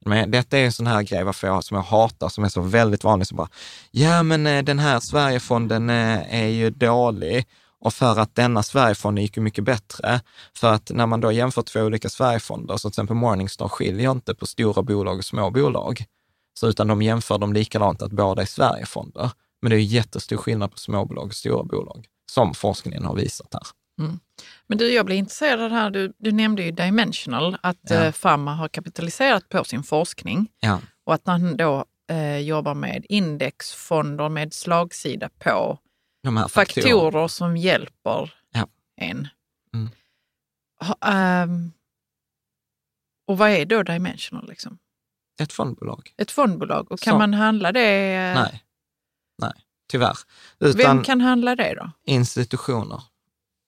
[0.05, 2.61] Men detta är en sån här grej varför jag, som jag hatar, som är så
[2.61, 3.49] väldigt vanlig, som bara,
[3.91, 7.45] ja men eh, den här Sverigefonden eh, är ju dålig
[7.79, 10.21] och för att denna Sverigefonden gick mycket bättre.
[10.55, 14.35] För att när man då jämför två olika Sverigefonder, så till exempel Morningstar skiljer inte
[14.35, 16.05] på stora bolag och små bolag,
[16.59, 19.31] så utan de jämför dem likadant att båda är Sverigefonder.
[19.61, 23.63] Men det är jättestor skillnad på småbolag och stora bolag, som forskningen har visat här.
[24.67, 25.89] Men du, jag blir intresserad av det här.
[25.89, 28.05] Du, du nämnde ju Dimensional, att Ja.
[28.05, 28.11] ja.
[28.11, 34.29] Pharma har kapitaliserat på sin forskning Ja, och att man då eh, jobbar med indexfonder
[34.29, 35.79] med slagsida på
[36.25, 37.27] faktorer, faktorerna.
[37.29, 38.67] som hjälper Ja.
[38.95, 39.27] en.
[39.73, 39.89] Mm.
[40.79, 41.71] Ha, ehm,
[43.27, 44.49] och vad är då Dimensional?
[44.49, 44.77] Liksom?
[45.41, 46.13] Ett fondbolag.
[46.17, 46.91] Ett fondbolag.
[46.91, 47.17] Och kan Så.
[47.17, 48.15] man handla det?
[48.15, 48.63] eh, Nej,
[49.41, 49.53] nej,
[49.91, 50.17] tyvärr.
[50.59, 51.91] Utan Vem kan handla det då?
[52.05, 53.01] institutioner.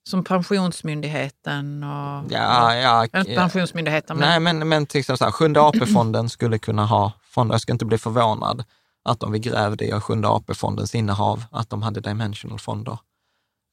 [0.10, 2.24] Som Pensionsmyndigheten och...
[2.32, 3.04] Ja, ja.
[3.04, 3.36] Inte.
[3.36, 7.54] Pensionsmyndigheten, men Nej, men, men till exempel så här, Sjunde AP-fonden skulle kunna ha fonder.
[7.54, 8.64] Jag skulle inte bli förvånad
[9.04, 12.98] att om vi grävde i Sjunde AP-fondens innehav, att de hade dimensional-fonder.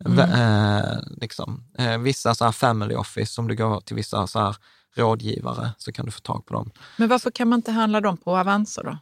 [0.04, 0.18] Mm.
[0.18, 1.64] Eh, liksom.
[1.78, 4.56] eh, vissa så här family office, om du går till vissa så här
[4.94, 6.70] rådgivare så kan du få tag på dem.
[6.96, 8.98] Men varför kan man inte handla dem på Avanza då?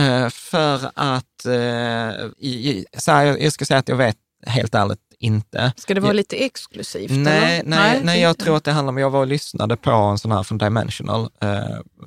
[0.00, 4.16] Eh, för att, eh, i, i, så här, jag, jag ska säga att jag vet
[4.46, 5.72] helt ärligt inte.
[5.76, 6.16] Ska det vara Ja.
[6.16, 7.10] lite exklusivt?
[7.10, 7.70] Nej, eller?
[7.70, 10.32] nej, nej, jag tror att det handlar om, jag var och lyssnade på en sån
[10.32, 11.58] här från Dimensional eh,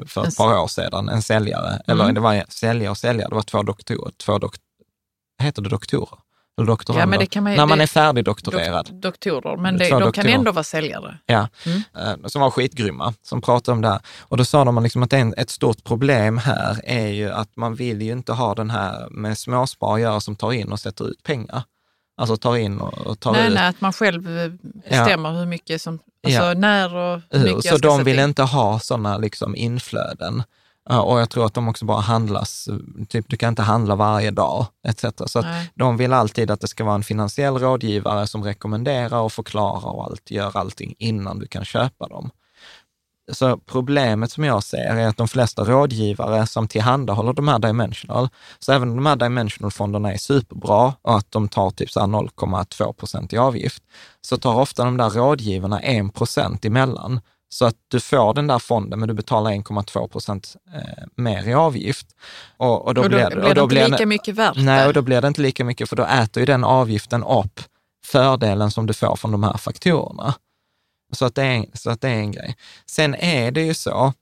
[0.07, 2.15] för ett par år sedan, en säljare, eller Mm.
[2.15, 4.55] det var säljare och säljare, det var två doktorer, två dok,
[5.41, 6.17] heter det doktorer?
[6.61, 6.77] Eller?
[6.99, 8.85] Ja, men det kan man, När man är färdigdoktorerad.
[8.89, 10.11] Dok- doktorer, men det, de doktorer.
[10.11, 11.17] kan ändå vara säljare.
[11.25, 11.81] Ja, Mm.
[12.21, 13.99] eh, som var skitgrymma, som pratade om det här.
[14.19, 17.75] Och då sa de liksom att en, ett stort problem här är ju att man
[17.75, 21.07] vill ju inte ha den här med småspar att göra som tar in och sätter
[21.09, 21.63] ut pengar.
[22.21, 23.53] Alltså tar in och, tar Nej, ut.
[23.53, 24.51] nej, att man själv eh,
[24.89, 26.53] bestämmer hur mycket som, alltså Ja.
[26.53, 27.55] när och hur ur.
[27.55, 28.25] mycket Så de vill in.
[28.25, 30.43] inte ha sådana liksom inflöden.
[30.89, 32.69] Ja, Och jag tror att de också bara handlas,
[33.09, 35.05] typ du kan inte handla varje dag etc.
[35.25, 35.43] Så
[35.75, 40.03] de vill alltid att det ska vara en finansiell rådgivare som rekommenderar och förklarar och
[40.05, 42.29] allt, gör allting innan du kan köpa dem.
[43.31, 48.29] Så problemet som jag ser är att de flesta rådgivare som tillhandahåller de här dimensional,
[48.59, 52.07] så även om de här dimensional-fonderna är superbra och att de tar typ så här
[52.07, 53.83] 0,2 procent i avgift,
[54.21, 57.21] så tar ofta de där rådgivarna 1 procent emellan.
[57.49, 61.53] Så att du får den där fonden, men du betalar 1,2 procent eh, mer i
[61.53, 62.07] avgift.
[62.57, 64.57] Och, och då, och då blir, blir, och det då inte blir lika mycket värt.
[64.57, 67.61] Nej, och då blir det inte lika mycket, för då äter ju den avgiften upp
[68.05, 70.33] fördelen som du får från de här faktorerna.
[71.11, 72.55] Så att det är, en- så att det är en grej.
[72.85, 74.13] Sen är det ju så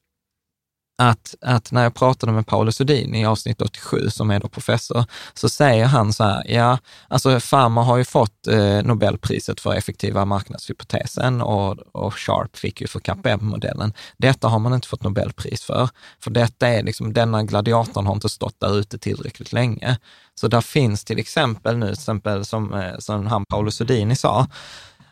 [1.02, 5.06] att, att när jag pratade med Paolo Sudin i avsnitt 87, som är då professor,
[5.34, 6.78] så säger han så här, ja,
[7.08, 12.88] alltså Pharma har ju fått eh, Nobelpriset för effektiva marknadshypotesen och, och Sharp fick ju
[12.88, 13.94] för CAPM-modellen.
[14.18, 18.30] Detta har man inte fått Nobelpris för, för detta är liksom, denna gladiatorn har inte
[18.30, 19.98] stått där ute tillräckligt länge.
[20.36, 24.48] Så där finns till exempel nu, till exempel som, eh, som han Paolo Sudini sa,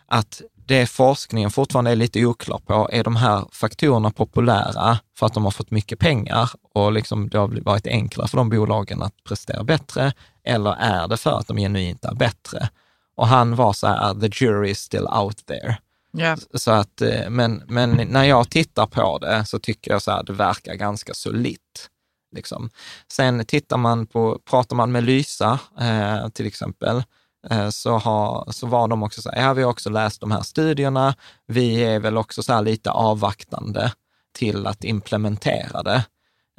[0.08, 5.34] att det forskningen fortfarande är lite oklar på, är de här faktorerna populära för att
[5.34, 9.24] de har fått mycket pengar och liksom det har varit enklare för de bolagen att
[9.24, 10.14] prestera bättre,
[10.44, 12.70] eller är det för att de genuint är bättre?
[13.16, 15.78] Och han var så här, the jury is still out there.
[16.12, 16.38] Ja.
[16.54, 20.24] Så att, eh, men, men när jag tittar på det så tycker jag så här,
[20.24, 21.90] det verkar ganska solitt.
[22.36, 22.70] Liksom.
[23.12, 27.04] Sen tittar man på, pratar man med Lysa eh, till exempel,
[27.50, 30.32] Eh, så, ha, så var de också så här, ja vi har också läst de
[30.32, 33.92] här studierna, vi är väl också så här lite avvaktande
[34.34, 36.06] till att implementera det.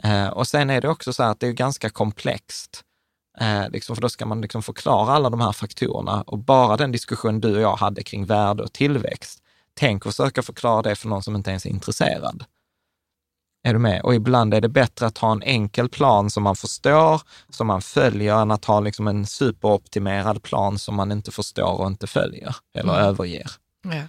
[0.02, 2.84] Eh, och sen är det också så här att det är ganska komplext.
[3.40, 6.92] Eh, liksom, för då ska man liksom förklara alla de här faktorerna och bara den
[6.92, 9.42] diskussion du och jag hade kring värde och tillväxt,
[9.74, 12.44] tänk att försöka förklara det för någon som inte ens är intresserad.
[13.68, 14.00] Är du med?
[14.02, 17.82] Och ibland är det bättre att ha en enkel plan som man förstår, som man
[17.82, 22.56] följer, än att ha liksom en superoptimerad plan som man inte förstår och inte följer
[22.74, 23.04] eller Mm.
[23.06, 23.50] överger.
[23.84, 24.02] ja,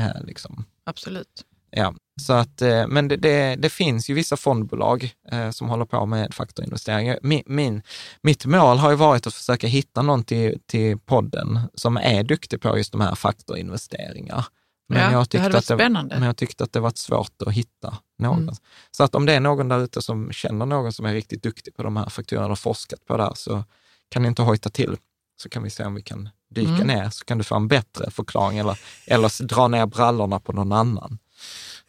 [0.00, 0.64] Eh, liksom.
[0.86, 1.44] absolut.
[1.70, 5.84] Ja, så att, eh, men det, det, det finns ju vissa fondbolag eh, som håller
[5.84, 7.18] på med faktorinvesteringar.
[7.22, 7.82] Min, min,
[8.22, 12.60] mitt mål har ju varit att försöka hitta någon till, till podden som är duktig
[12.60, 14.44] på just de här faktorinvesteringar.
[14.88, 16.14] Men, Ja, jag det tyckte varit att det, spännande.
[16.18, 18.42] men jag tyckte att det var svårt att hitta någon.
[18.42, 18.54] Mm.
[18.90, 21.76] Så att om det är någon där ute som känner någon som är riktigt duktig
[21.76, 23.64] på de här fakturorna och forskat på det här, så
[24.08, 24.96] kan ni inte hojta till.
[25.42, 26.86] Så kan vi se om vi kan dyka Mm.
[26.86, 30.72] ner, så kan du få en bättre förklaring eller, eller dra ner brallorna på någon
[30.72, 31.18] annan.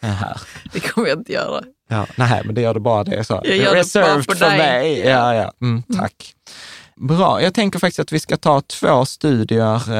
[0.02, 0.42] eh, Här.
[0.74, 1.64] Det kommer jag inte göra.
[1.90, 3.16] Ja, nej, men det gör det bara det.
[3.16, 3.42] är Så.
[3.44, 5.00] Jag gör det Reserved för för mig.
[5.00, 5.52] Ja, ja.
[5.62, 6.34] Mm, tack.
[6.96, 9.94] Bra, jag tänker faktiskt att vi ska ta två studier,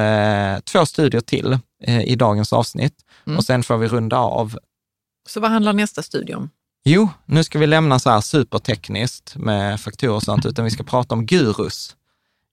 [0.56, 2.94] eh, två studier till i dagens avsnitt
[3.26, 3.38] Mm.
[3.38, 4.58] och sen får vi runda av.
[5.30, 6.50] Så vad handlar nästa studie om?
[6.86, 10.84] Jo, nu ska vi lämna så här supertekniskt med faktorer och sånt, utan vi ska
[10.84, 11.96] prata om gurus.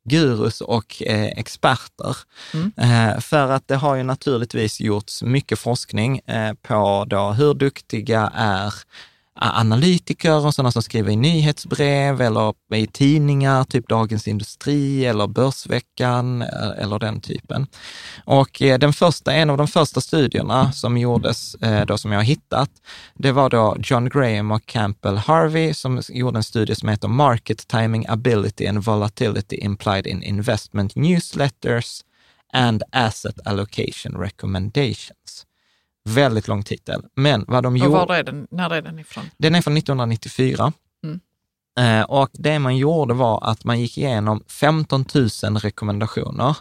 [0.08, 2.16] Gurus och eh, experter.
[2.54, 2.72] Mm.
[2.76, 8.32] Eh, för att det har ju naturligtvis gjorts mycket forskning eh, på då hur duktiga
[8.34, 8.74] är
[9.34, 16.42] analytiker och sådana som skriver i nyhetsbrev eller i tidningar, typ Dagens Industri eller Börsveckan
[16.42, 17.66] eh, eller den typen.
[18.24, 22.18] Och eh, den första, en av de första studierna som gjordes, eh, då som jag
[22.18, 22.70] har hittat,
[23.14, 27.68] det var då John Graham och Campbell Harvey som gjorde en studie som heter Market
[27.68, 32.00] Timing Ability and Volatility Implied in Investment Newsletters
[32.52, 35.23] and Asset Allocation Recommendations.
[36.04, 37.02] Väldigt lång titel.
[37.14, 37.90] Men vad de Och gjorde...
[37.90, 39.24] var är den, när är den ifrån?
[39.36, 40.72] Den är från 1994.
[41.04, 41.20] Mm.
[41.78, 46.56] Eh, och det man gjorde var att man gick igenom 15 000 rekommendationer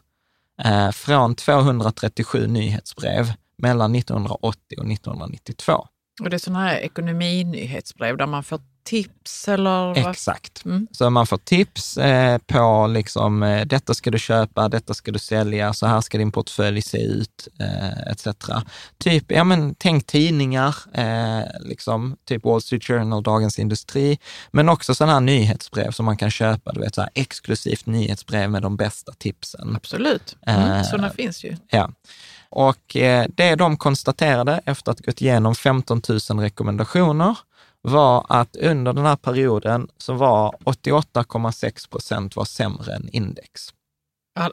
[0.64, 5.88] eh, från 237 nyhetsbrev mellan 1980 och 1992.
[6.22, 10.10] Och det är sådana här ekonominyhetsbrev där man får tips eller?
[10.10, 10.66] Exakt.
[10.66, 10.88] Mm.
[10.92, 15.20] Så man får tips eh, på liksom, eh, detta ska du köpa, detta ska du
[15.20, 18.28] sälja, så här ska din portfölj se ut, eh, etc.
[18.98, 20.76] Typ, ja men tänk tidningar,
[21.60, 24.20] liksom, typ Wall Street Journal, Dagens Industri,
[24.52, 28.50] men också sådana här nyhetsbrev som man kan köpa, du vet, så här exklusivt nyhetsbrev
[28.50, 29.76] med de bästa tipsen.
[29.76, 31.56] Absolut, mm, sådana finns ju.
[31.70, 31.92] Ja.
[32.50, 32.96] Och
[33.28, 37.36] det de konstaterade efter att gått igenom 15 000 rekommendationer
[37.84, 43.74] var att under den här perioden så var 88,6 procent var sämre än index.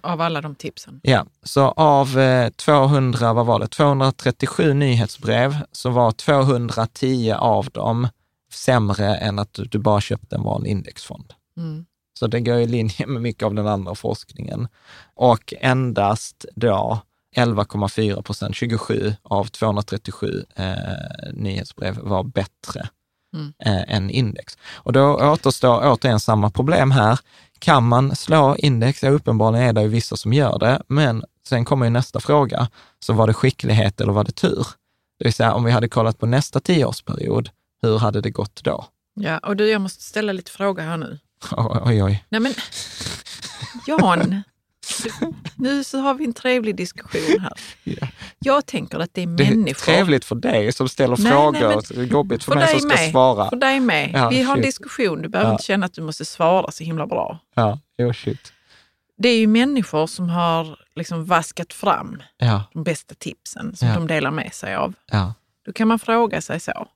[0.03, 1.01] Av alla de tipsen.
[1.03, 8.09] Ja, så av eh, 200, vad var det, 237 nyhetsbrev så var 210 av dem
[8.53, 11.35] sämre än att du, du bara köpte en vanlig indexfond.
[11.57, 11.85] Mm.
[12.19, 14.69] Så det går i linje med mycket av den andra forskningen.
[15.15, 17.01] Och endast då
[17.37, 20.75] 11,4 procent, 27 av 237 eh,
[21.33, 22.89] nyhetsbrev var bättre
[23.35, 23.53] Mm.
[23.65, 24.59] eh, än index.
[24.75, 27.19] Och då återstår återigen samma problem här.
[27.59, 29.03] Kan man slå index?
[29.03, 32.69] Ja, uppenbarligen är det ju vissa som gör det, men sen kommer ju nästa fråga.
[33.01, 34.67] Så var det skicklighet eller var det tur?
[35.19, 37.51] Det vill säga, om vi hade kollat på nästa tioårsperiod,
[37.83, 38.85] hur hade det gått då?
[39.15, 41.19] Ja, och du, jag måste ställa lite frågor här nu.
[41.85, 42.25] Oj, oj.
[42.29, 42.55] Nej men,
[43.87, 44.43] Jan,
[45.57, 47.53] nu så har vi en trevlig diskussion här.
[47.85, 48.09] Ja.
[48.39, 49.93] Jag tänker att det är Det är människor.
[49.93, 51.53] trevligt för dig som ställer Nej, frågor.
[51.69, 53.11] nej, men- jobbigt för, för mig som ska med.
[53.11, 53.49] svara.
[53.49, 54.11] För dig med.
[54.15, 55.55] Ja, vi har en diskussion, du behöver Ja.
[55.55, 57.39] inte känna att du måste svara så himla bra.
[57.55, 58.53] Ja, jo shit.
[59.19, 62.23] Det är ju människor som har liksom vaskat fram
[62.75, 64.95] de bästa tipsen som de delar med sig av.
[65.67, 66.87] Då kan man fråga sig så.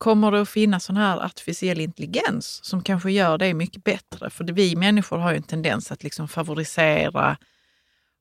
[0.00, 4.30] Kommer det att finnas sån här artificiell intelligens som kanske gör det mycket bättre?
[4.30, 7.36] För vi människor har ju en tendens att liksom favorisera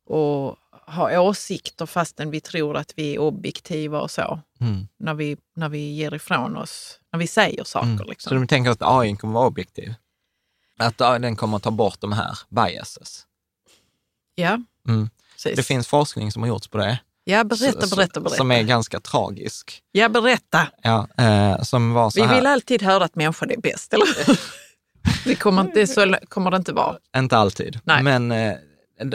[0.06, 0.56] och
[0.88, 4.40] ha åsikter fastän vi tror att vi är objektiva och så.
[4.60, 4.88] mm.
[4.98, 7.88] När vi, när vi ger ifrån oss, när vi säger saker.
[7.88, 7.98] Mm.
[7.98, 8.38] Så Liksom.
[8.38, 9.94] de tänker att AI kommer vara objektiv?
[10.80, 13.26] Att den kommer att ta bort de här biases?
[14.36, 15.10] Ja, Mm.
[15.44, 17.00] Det finns forskning som har gjorts på det.
[17.30, 18.38] Ja, berätta, berätta, berätta.
[18.38, 19.82] Som är ganska tragisk.
[19.92, 20.68] Ja, berätta.
[20.84, 24.08] Ja, eh, som var så Vi här, vill alltid höra att människan är bäst, eller?
[25.24, 26.98] Det kommer inte, så kommer det inte vara.
[27.18, 28.04] inte alltid, Nej.
[28.04, 28.54] men eh,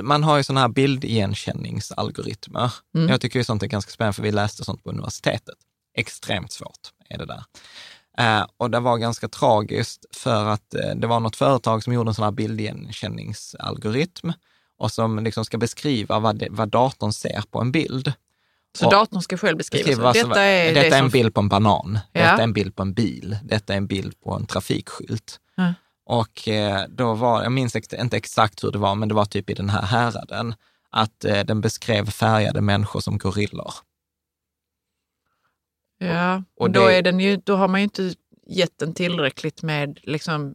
[0.03, 2.73] man har ju sådana här bildigenkänningsalgoritmer.
[2.95, 3.09] Mm.
[3.09, 5.55] Jag tycker ju sånt är ganska spännande, för vi läste sånt på universitetet.
[5.97, 7.45] Extremt svårt är det där.
[8.19, 12.11] Eh, och det var ganska tragiskt för att eh, det var något företag som gjorde
[12.11, 14.33] en sån här bildigenkänningsalgoritm
[14.79, 18.13] och som liksom ska beskriva vad, det, vad datorn ser på en bild.
[18.79, 19.85] Så Och- datorn ska själv beskriva.
[19.85, 22.21] Beskriva detta är, detta det är en som, bild på en banan, Ja.
[22.21, 25.41] detta är en bild på en bil, detta är en bild på en trafikskylt.
[25.55, 25.75] Ja.
[26.07, 29.51] Och eh, då var, jag minns inte exakt hur det var, men det var typ
[29.51, 30.55] i den här häraden,
[30.91, 33.73] att eh, den beskrev färgade människor som gorillor.
[35.99, 38.15] Ja, Och och då, det- är den ju, då har man ju inte
[38.47, 40.55] gett den tillräckligt med liksom,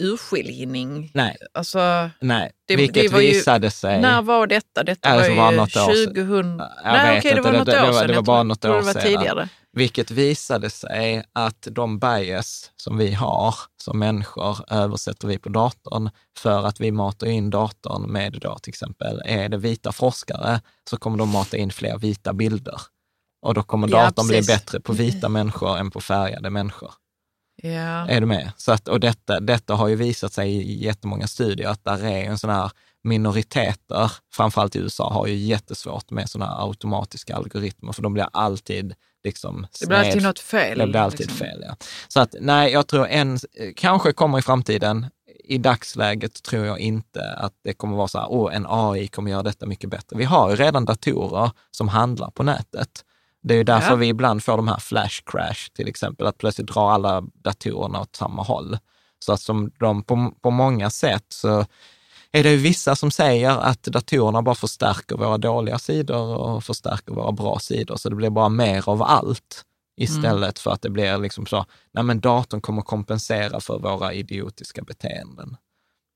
[0.00, 1.10] urskiljning.
[1.14, 2.52] Nej, Alltså, nej.
[2.66, 4.00] Det- vilket det var ju- visade sig...
[4.00, 4.82] när var detta?
[4.82, 6.14] Detta Ja, det var var ju något år sedan.
[6.14, 6.58] 2000...
[6.58, 8.02] Jag Nej, okej, det var något det- det år var- sedan.
[8.06, 9.02] det var Jag bara tror- något år det var sedan.
[9.02, 9.48] tidigare.
[9.72, 16.10] Vilket visade sig att de bias som vi har som människor översätter vi på datorn
[16.38, 20.96] för att vi matar in datorn med då till exempel, är det vita forskare så
[20.96, 22.80] kommer de mata in fler vita bilder.
[23.46, 24.54] Och då kommer Ja, datorn bli precis.
[24.56, 26.90] bättre på vita människor än på färgade människor.
[27.62, 28.08] Ja.
[28.08, 28.52] Är du med?
[28.56, 32.24] Så att, och detta, detta har ju visat sig i jättemånga studier att där är
[32.24, 32.70] en sån här
[33.02, 38.28] minoriteter, framförallt i USA, har ju jättesvårt med såna här automatiska algoritmer, för de blir
[38.32, 38.94] alltid
[39.24, 40.78] liksom Det blir alltid något fel.
[40.78, 41.38] det blir alltid liksom.
[41.38, 41.76] fel, ja.
[42.08, 43.38] Så att nej, jag tror en,
[43.76, 45.06] kanske kommer i framtiden,
[45.44, 49.30] i dagsläget tror jag inte att det kommer vara så här, åh, en AI kommer
[49.30, 50.16] göra detta mycket bättre.
[50.16, 53.04] Vi har ju redan datorer som handlar på nätet.
[53.42, 53.96] Det är ju därför Ja.
[53.96, 58.16] vi ibland får de här flash crash till exempel, att plötsligt drar alla datorerna åt
[58.16, 58.78] samma håll.
[59.24, 61.64] Så att som de på, på många sätt så
[62.32, 67.12] är det ju vissa som säger att datorerna bara förstärker våra dåliga sidor och förstärker
[67.14, 69.64] våra bra sidor, så det blir bara mer av allt
[69.96, 74.82] istället för att det blir liksom så, nej men datorn kommer kompensera för våra idiotiska
[74.82, 75.56] beteenden.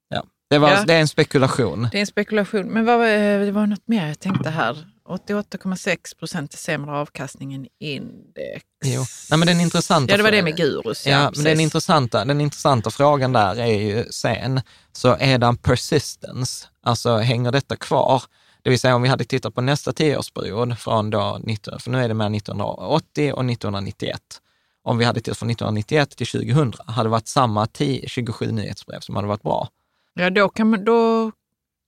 [0.09, 0.23] Ja.
[0.51, 0.85] Det, var, Ja.
[0.85, 1.89] det är en spekulation.
[1.93, 2.67] Det är en spekulation.
[2.67, 4.87] Men vad, eh, det var något mer jag tänkte här.
[5.09, 8.65] 88,6 procent är sämre avkastning än index.
[8.85, 9.05] Jo.
[9.31, 11.07] Nej, men den intressanta Ja, det var det med Gurus.
[11.07, 14.61] Ja, men den intressanta, den intressanta frågan där är ju sen,
[14.93, 18.23] så är det en persistence, alltså hänger detta kvar?
[18.63, 22.05] Det vill säga om vi hade tittat på nästa tioårsperiod från då, 19, för nu
[22.05, 24.21] är det mellan 1980 och 1991.
[24.83, 29.01] Om vi hade tittat från 1991 till 2000, hade det varit samma 10, 27 nyhetsbrev
[29.01, 29.69] som hade varit bra.
[30.15, 31.33] Ja, då kan, man, då,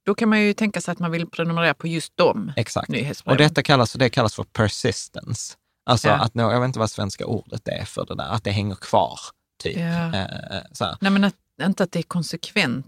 [0.06, 2.88] då kan man ju tänka sig att man vill prenumerera på just dem Exakt.
[2.88, 3.32] nyhetsbreven.
[3.36, 5.54] Och detta kallas, det kallas för persistence.
[5.86, 6.14] Alltså Ja.
[6.14, 9.20] att, jag vet inte vad svenska ordet är för det där, att det hänger kvar.
[9.62, 9.76] Typ.
[9.76, 9.84] Ja.
[9.84, 10.12] Eh,
[10.80, 10.96] här.
[11.00, 12.86] Nej, men att, inte att det är konsekvent,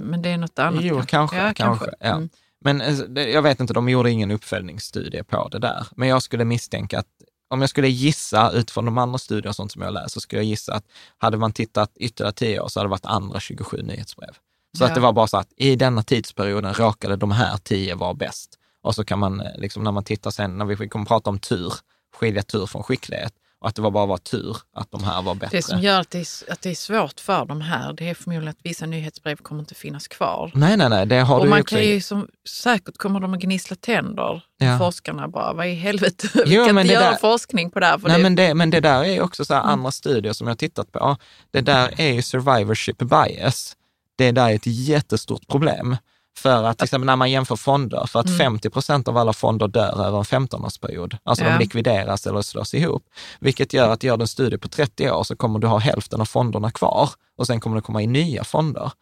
[0.00, 0.84] men det är något annat.
[0.84, 1.36] Jo, kanske.
[1.36, 1.90] Ja, kanske.
[2.00, 2.06] Ja.
[2.06, 2.28] Mm.
[2.64, 5.86] Men eh, jag vet inte, de gjorde ingen uppföljningsstudie på det där.
[5.96, 7.06] Men jag skulle misstänka att,
[7.50, 10.42] om jag skulle gissa utifrån de andra studier och sånt som jag läst, så skulle
[10.42, 10.84] jag gissa att
[11.18, 14.36] hade man tittat ytterligare tio år så hade det varit andra 27 nyhetsbrev.
[14.78, 14.88] Så Ja.
[14.88, 18.58] att det var bara så att i denna tidsperioden råkade de här tio vara bäst.
[18.82, 21.38] Och så kan man, eh, liksom när man tittar sen, när vi kommer prata om
[21.38, 21.72] tur,
[22.16, 25.34] skilja tur från skicklighet, och att det var bara var tur att de här var
[25.34, 25.56] bättre.
[25.58, 28.14] Det som gör att det, är, att det är svårt för de här, det är
[28.14, 30.50] förmodligen att vissa nyhetsbrev kommer inte finnas kvar.
[30.54, 33.20] Nej, nej, nej, det har och du ju man också kan ju som, säkert kommer
[33.20, 34.78] de att gnissla tänder, Ja.
[34.78, 37.98] forskarna bara, vad i helvete, Jo, vi kan inte göra där- forskning på det här.
[38.04, 39.66] Nej, det, men det, men det där är också så Mm.
[39.68, 41.16] andra studier som jag har tittat på.
[41.50, 43.76] Det där är ju survivorship bias.
[44.16, 45.96] Det där är ett jättestort problem.
[46.36, 48.38] För att till exempel när man jämför fonder, för att Mm.
[48.38, 51.16] 50 procent av alla fonder dör över en 15-årsperiod.
[51.22, 51.50] Alltså Ja.
[51.50, 53.02] de likvideras eller slås ihop.
[53.40, 56.20] Vilket gör att gör du en studie på 30 år så kommer du ha hälften
[56.20, 58.92] av fonderna kvar och sen kommer det komma in nya fonder.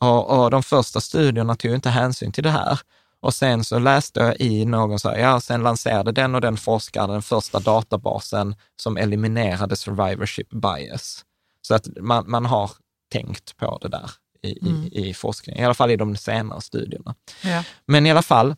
[0.00, 2.78] Och, och de första studierna tog inte hänsyn till det här.
[3.20, 6.56] Och sen så läste jag i någon så här, ja, sen lanserade den och den
[6.56, 11.24] forskaren den första databasen som eliminerade survivorship bias.
[11.62, 12.70] Så att man, man har
[13.12, 14.10] tänkt på det där
[14.44, 14.84] i, Mm.
[14.92, 17.14] i, i forskningen, i alla fall i de senare studierna.
[17.44, 17.64] ja.
[17.86, 18.54] Men i alla fall,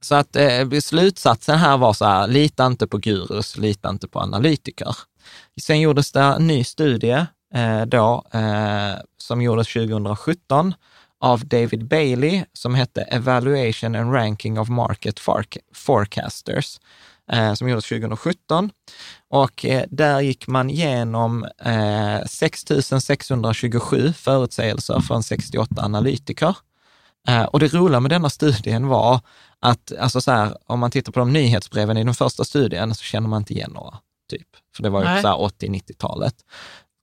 [0.00, 4.20] så att eh, slutsatsen här var så här, lita inte på gurus, lita inte på
[4.20, 4.96] analytiker.
[5.60, 10.74] Sen gjordes det en ny studie eh, då, eh, som gjordes 2017
[11.20, 16.80] av David Bailey som hette Evaluation and Ranking of Market Forec- Forecasters,
[17.54, 18.70] som gjordes 2017.
[19.30, 22.64] Och eh, där gick man igenom eh, 6
[23.00, 26.56] 627 förutsägelser från 68 analytiker.
[27.28, 29.20] Eh, och det roliga med denna studien var
[29.60, 33.02] att, alltså så här, om man tittar på de nyhetsbreven i den första studien så
[33.02, 33.98] känner man inte igen några,
[34.30, 34.48] typ.
[34.76, 35.22] För det var ju Nej.
[35.22, 36.34] så här 80-90-talet.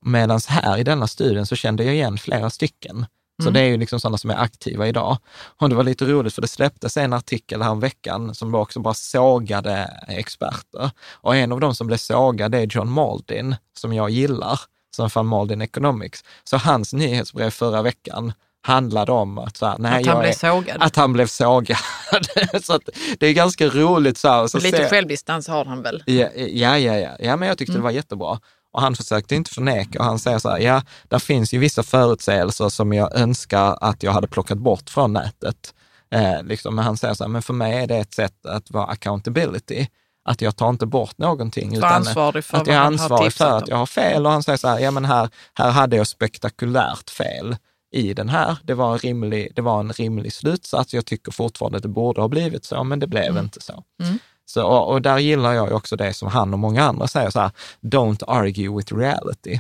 [0.05, 3.05] Medan här i denna studien så kände jag igen flera stycken.
[3.44, 3.54] Så Mm.
[3.54, 5.18] det är ju liksom sådana som är aktiva idag.
[5.62, 8.80] Och det var lite roligt för det släpptes en artikel här om veckan som också
[8.80, 10.91] bara sågade experter.
[11.12, 14.60] Och en av dem som blev sågad är John Maldin, som jag gillar,
[14.96, 16.24] som fann Maldin Economics.
[16.44, 18.34] Så hans nyhetsbrev förra veckan
[18.66, 20.78] handlade om att, så här, nej, att han blev är, sågad.
[20.84, 21.78] att han blev sågad.
[22.64, 22.80] så
[23.20, 24.18] det är ganska roligt.
[24.18, 26.04] Så här, så Lite ser- självdistans har han väl?
[26.06, 27.10] Ja, ja, ja, ja.
[27.20, 27.82] ja men jag tyckte Mm.
[27.82, 28.39] det var jättebra.
[28.74, 31.84] Och han försökte inte förneka och han säger så här, ja, där finns ju vissa
[31.84, 35.74] förutsägelser som jag önskar att jag hade plockat bort från nätet.
[36.11, 38.71] Eh, liksom, men han säger så här, men för mig är det ett sätt att
[38.71, 39.88] vara accountability.
[40.26, 41.80] Att jag tar inte bort någonting.
[41.80, 44.26] Var ansvarig för att jag är ansvarig för att jag har fel.
[44.26, 47.55] Och han säger så här, ja men här, här hade jag spektakulärt fel
[47.91, 48.57] i den här.
[48.63, 50.93] Det var, en rimlig, det var en rimlig slutsats.
[50.93, 53.43] Jag tycker fortfarande att det borde ha blivit så, men det blev Mm.
[53.43, 53.84] inte så.
[54.03, 54.19] Mm.
[54.46, 57.39] Så, och, och där gillar jag också det som han och många andra säger så
[57.39, 59.60] här, don't argue with reality.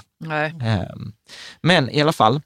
[0.61, 1.13] Ehm,
[1.61, 2.41] men i alla fall,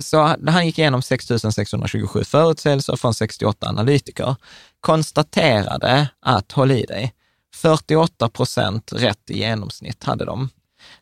[0.00, 4.36] så han gick igenom 6 627 förutsägelser från 68 analytiker,
[4.80, 7.12] konstaterade att, håll i dig,
[7.54, 10.48] 48 procent rätt i genomsnitt hade de.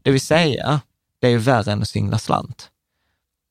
[0.02, 0.80] Det vill säga,
[1.20, 2.69] det är ju värre än att singla slant.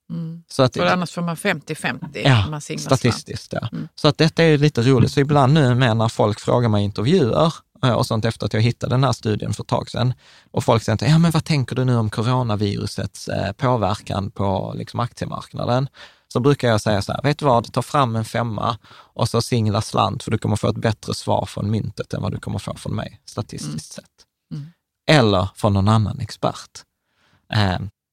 [0.10, 0.44] Mm.
[0.48, 3.70] Så att, För annars får man 50-50 Ja, statistiskt, ja.
[3.72, 3.88] Mm.
[3.96, 5.12] Så att detta är lite roligt.
[5.12, 7.54] Så ibland nu med när folk frågar mig intervjuer
[7.84, 10.14] eh, och sånt efter att jag hittade den här studien för ett tag sedan
[10.52, 15.00] och folk säger, ja men vad tänker du nu om coronavirusets eh, påverkan på liksom,
[15.00, 15.90] aktiemarknaden?
[16.34, 19.42] Så brukar jag säga så här, vet du vad, ta fram en femma och så
[19.42, 22.60] singla slant för du kommer få ett bättre svar från myntet än vad du kommer
[22.60, 24.06] få från mig, statistiskt sett.
[24.54, 24.68] Mm.
[25.10, 26.84] Eller från någon annan expert.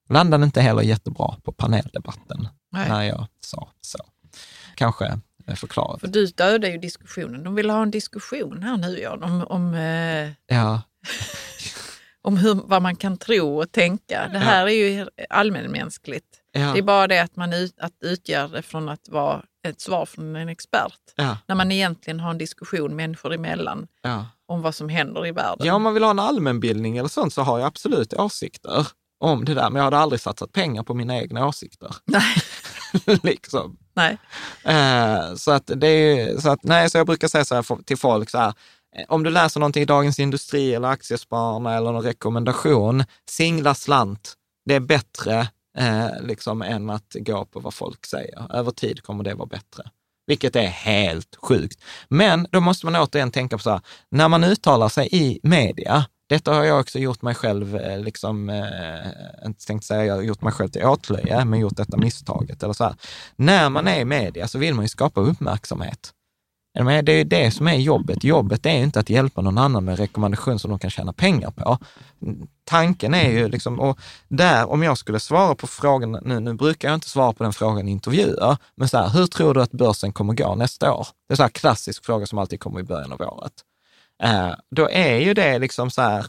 [0.09, 2.89] Landade inte heller jättebra på paneldebatten Nej.
[2.89, 3.99] när jag sa så.
[4.75, 6.01] Kanske eh, förklarat.
[6.01, 7.45] För du dödar ju diskussionen.
[7.45, 10.83] De vill ha en diskussion här nu, Jan, om, om, eh, Ja,
[12.23, 14.29] om hur, vad man kan tro och tänka.
[14.33, 16.27] Det här är ju allmänmänskligt.
[16.53, 19.81] ja, Det är bara det att man ut, att utgör det från att vara ett
[19.81, 21.01] svar från en expert.
[21.17, 23.87] ja, När man egentligen har en diskussion människor emellan.
[24.03, 24.27] ja.
[24.49, 25.67] om vad som händer i världen.
[25.67, 28.87] Ja, om man vill ha en allmänbildning eller sånt så har jag absolut åsikter
[29.19, 31.95] om det där, men jag hade aldrig satsat pengar på mina egna åsikter.
[32.05, 32.37] Nej.
[33.23, 33.77] liksom.
[33.95, 34.19] Nej.
[34.65, 37.97] Eh, så att det är, så att, nej, så jag brukar säga så här till
[37.97, 38.55] folk så här,
[38.97, 44.35] eh, om du läser någonting i Dagens Industri eller Aktiespararna eller någon rekommendation, singla slant.
[44.65, 45.49] Det är bättre
[45.79, 48.57] eh, liksom än att gå på vad folk säger.
[48.57, 49.83] Över tid kommer det vara bättre.
[50.27, 51.81] Vilket är helt sjukt.
[52.09, 56.05] Men då måste man återigen tänka på så här, när man uttalar sig i media,
[56.29, 60.23] detta har jag också gjort mig själv, eh, liksom, eh, inte tänkt säga jag har
[60.23, 62.63] gjort mig själv till åtlöje, men gjort detta misstaget.
[62.63, 62.95] Eller så här.
[63.37, 66.13] När man är i media så vill man ju skapa uppmärksamhet.
[67.05, 68.25] Det är det som är jobbet.
[68.25, 71.79] Jobbet är inte att hjälpa någon annan med rekommendation som de kan tjäna pengar på.
[72.23, 73.99] Mm, tanken är ju liksom, och
[74.29, 77.53] där om jag skulle svara på frågan, nu, nu brukar jag inte svara på den
[77.53, 81.07] frågan i intervjuer, men så här, hur tror du att börsen kommer gå nästa år?
[81.29, 83.53] Det är en klassisk fråga som alltid kommer i början av året.
[84.23, 86.27] Eh, då är ju det liksom så här,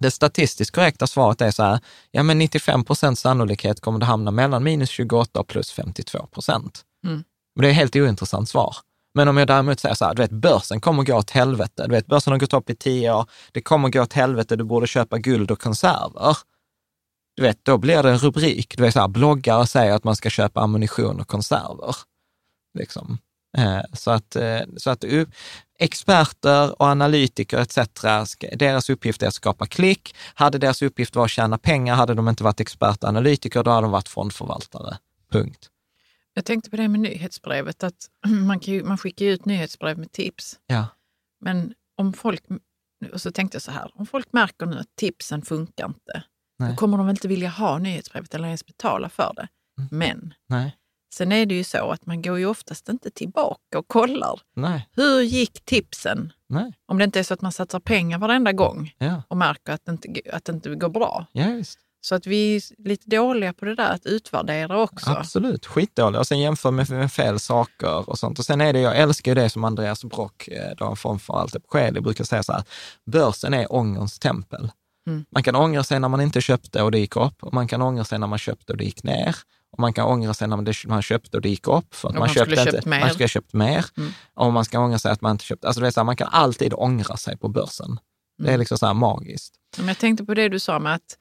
[0.00, 1.80] det statistiskt korrekta svaret är så här,
[2.10, 6.82] ja men 95 procents sannolikhet kommer det hamna mellan minus 28 och plus 52 procent.
[7.06, 7.24] Mm.
[7.54, 8.76] Men det är ett helt ointressant svar.
[9.14, 11.90] Men om jag däremot säger så här, du vet börsen kommer gå åt helvete, du
[11.90, 14.86] vet börsen har gått upp i tio år, det kommer gå åt helvete, du borde
[14.86, 16.36] köpa guld och konserver.
[17.36, 20.16] Du vet, då blir det en rubrik, du vet så här, bloggare säger att man
[20.16, 21.96] ska köpa ammunition och konserver.
[22.78, 23.18] Liksom.
[23.56, 25.04] Eh, så att, eh, så att
[25.78, 27.78] experter och analytiker etc.
[28.52, 30.14] Deras uppgift är att skapa klick.
[30.34, 33.70] Hade deras uppgift varit att tjäna pengar, hade de inte varit experter och analytiker, då
[33.70, 34.98] hade de varit fondförvaltare.
[35.30, 35.70] Punkt.
[36.34, 38.10] Jag tänkte på det med nyhetsbrevet, att
[38.46, 40.58] man, kan ju, man skickar ut nyhetsbrev med tips.
[40.66, 40.86] Ja.
[41.40, 42.42] Men om folk,
[43.12, 46.22] och så tänkte jag så här, om folk märker nu att tipsen funkar inte,
[46.58, 46.70] Nej.
[46.70, 49.48] då kommer de väl inte vilja ha nyhetsbrevet eller ens betala för det.
[49.78, 49.88] Mm.
[49.90, 50.76] Men Nej.
[51.14, 54.40] Sen är det ju så att man går ju oftast inte tillbaka och kollar.
[54.54, 54.88] Nej.
[54.92, 56.32] Hur gick tipsen?
[56.48, 56.72] Nej.
[56.86, 59.22] Om det inte är så att man satsar pengar varenda gång ja.
[59.28, 61.26] och märker att det, inte, att det inte går bra.
[61.32, 61.78] Ja, just.
[62.00, 65.10] Så att vi är lite dåliga på det där att utvärdera också.
[65.10, 66.20] Absolut, skitdåliga.
[66.20, 68.38] Och sen jämför med, med fel saker och sånt.
[68.38, 71.40] Och sen är det, jag älskar ju det som Andreas Brock, eh, då från för
[71.40, 72.62] allt Sheli, brukar säga så här,
[73.06, 74.70] börsen är ångerns tempel.
[75.06, 75.24] Mm.
[75.30, 77.82] Man kan ångra sig när man inte köpte och det gick upp och man kan
[77.82, 79.36] ångra sig när man köpte och det gick ner.
[79.74, 82.20] Och man kan ångra sig när man köpte och det gick upp, för att man,
[82.20, 83.84] man, köpte inte, köpt man skulle ha köpt mer.
[83.96, 84.12] Mm.
[84.34, 85.66] Och man ska ångra sig att man inte köpte.
[85.66, 87.86] Alltså det är så här, man kan alltid ångra sig på börsen.
[87.86, 87.98] Mm.
[88.38, 88.58] Det är mm.
[88.58, 89.54] liksom så här magiskt.
[89.76, 91.18] Men jag tänkte på det du sa med att,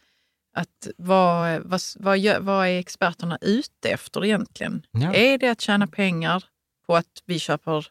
[0.55, 4.85] att vad, vad, vad, gör, vad är experterna ute efter egentligen?
[4.91, 5.13] Ja.
[5.13, 6.43] Är det att tjäna pengar
[6.87, 7.87] på att vi köper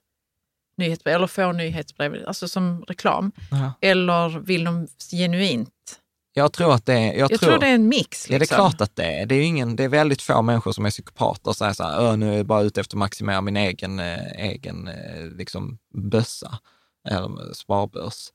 [0.77, 3.33] nyhetsbrev eller får nyhetsbrev, alltså som reklam?
[3.51, 3.73] Ja.
[3.81, 5.99] Eller vill de genuint
[6.35, 7.13] jag tror att det är...
[7.13, 8.29] Jag, jag tror, tror, det är en mix.
[8.29, 8.33] Liksom.
[8.33, 8.57] Ja, det är liksom.
[8.57, 9.27] klart att det är.
[9.27, 12.17] Det är, ingen, det är väldigt få människor som är psykopater och säger så här,
[12.17, 16.59] nu är jag bara ute efter att maximera min egen, eh, egen eh, liksom, bössa,
[17.09, 18.29] eller sparbörs.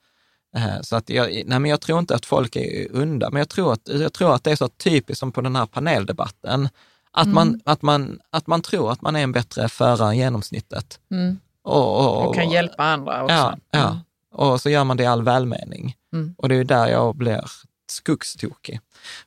[0.55, 3.49] Eh, så att jag, nej men jag tror inte att folk är undan, men jag
[3.49, 6.69] tror, att, jag tror att det är så typiskt som på den här paneldebatten,
[7.11, 7.35] att, mm.
[7.35, 10.99] man, att, man, att man tror att man är en bättre förare än genomsnittet.
[11.11, 11.39] Mm.
[11.63, 13.35] Och, och, och, kan hjälpa andra också.
[13.35, 13.87] Ja, ja.
[13.89, 13.99] Mm.
[14.33, 15.95] och så gör man det i all välmening.
[16.13, 16.35] Mm.
[16.37, 17.45] Och det är där jag blir
[17.91, 18.79] skogstokig.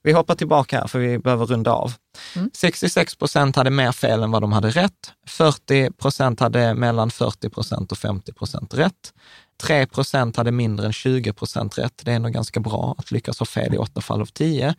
[0.03, 1.93] Vi hoppar tillbaka här för vi behöver runda av.
[2.37, 2.51] Mm.
[2.55, 5.13] 66 procent hade mer fel än vad de hade rätt.
[5.27, 9.15] 40 procent hade mellan 40 procent och 50 procent rätt.
[9.63, 12.03] 3 procent hade mindre än 20 procent rätt.
[12.05, 14.75] Det är nog ganska bra att lyckas ha fel i åtta fall av 10.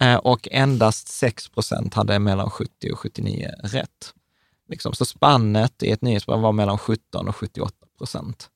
[0.00, 4.14] Eh, och endast 6 procent hade mellan 70 och 79 rätt.
[4.68, 8.48] Liksom, så spannet i ett nyhetsbrev var mellan 17 och 78 procent.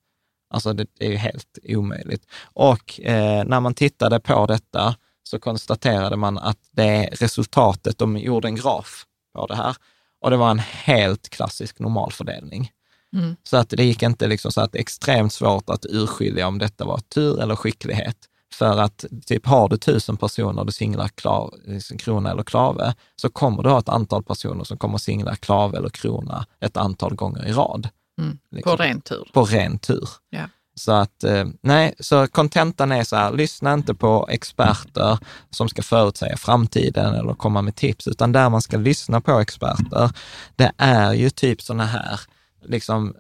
[0.51, 2.27] Alltså det är ju helt omöjligt.
[2.43, 8.49] Och eh, när man tittade på detta så konstaterade man att det resultatet, de gjorde
[8.49, 9.77] en graf på det här
[10.21, 12.71] och det var en helt klassisk normalfördelning.
[13.17, 13.37] Mm.
[13.43, 16.99] Så att det gick inte liksom så att extremt svårt att urskilja om detta var
[16.99, 18.17] tur eller skicklighet.
[18.55, 23.29] För att typ har du tusen personer du singlar klav, liksom krona eller klave, så
[23.31, 27.47] kommer du ha ett antal personer som kommer singla klave eller krona ett antal gånger
[27.47, 27.89] i rad.
[28.19, 28.39] Mm.
[28.51, 28.77] Liksom.
[28.77, 29.31] På ren tur.
[29.33, 30.09] På ren tur.
[30.31, 30.49] Ja.
[30.79, 35.19] Så att, eh, nej, så kontentan är så här, lyssna inte på experter
[35.51, 40.11] som ska förutsäga framtiden eller komma med tips, utan där man ska lyssna på experter,
[40.57, 42.21] det är ju typ sådana här
[42.65, 43.15] liksom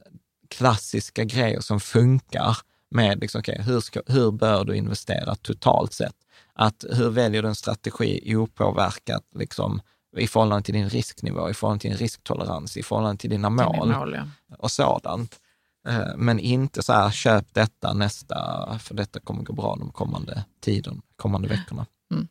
[0.48, 2.56] klassiska grejer som funkar
[2.90, 6.14] med, liksom, okay, hur, ska, hur bör du investera totalt sett?
[6.54, 9.80] Att hur väljer du en strategi opåverkat liksom,
[10.16, 13.88] i förhållande till din risknivå, i förhållande till din risktolerans, i förhållande till dina mål,
[13.88, 14.56] mål ja.
[14.58, 15.40] och sådant.
[15.88, 20.44] Eh, men inte så här, köp detta nästa, för detta kommer gå bra de kommande
[20.60, 21.86] tiden, kommande veckorna.
[22.12, 22.28] Mm.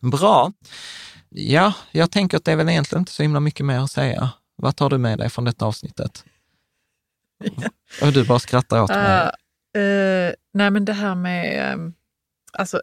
[0.00, 0.52] Bra.
[1.28, 4.30] Ja, jag tänker att det är väl egentligen inte så himla mycket mer att säga.
[4.56, 6.24] Vad tar du med dig från detta avsnittet?
[7.44, 7.68] Ja.
[8.06, 9.30] Och du bara skrattar åt mig.
[9.76, 11.72] Uh, uh, Nej, men det här med...
[11.72, 11.94] ehm,
[12.52, 12.80] Alltså,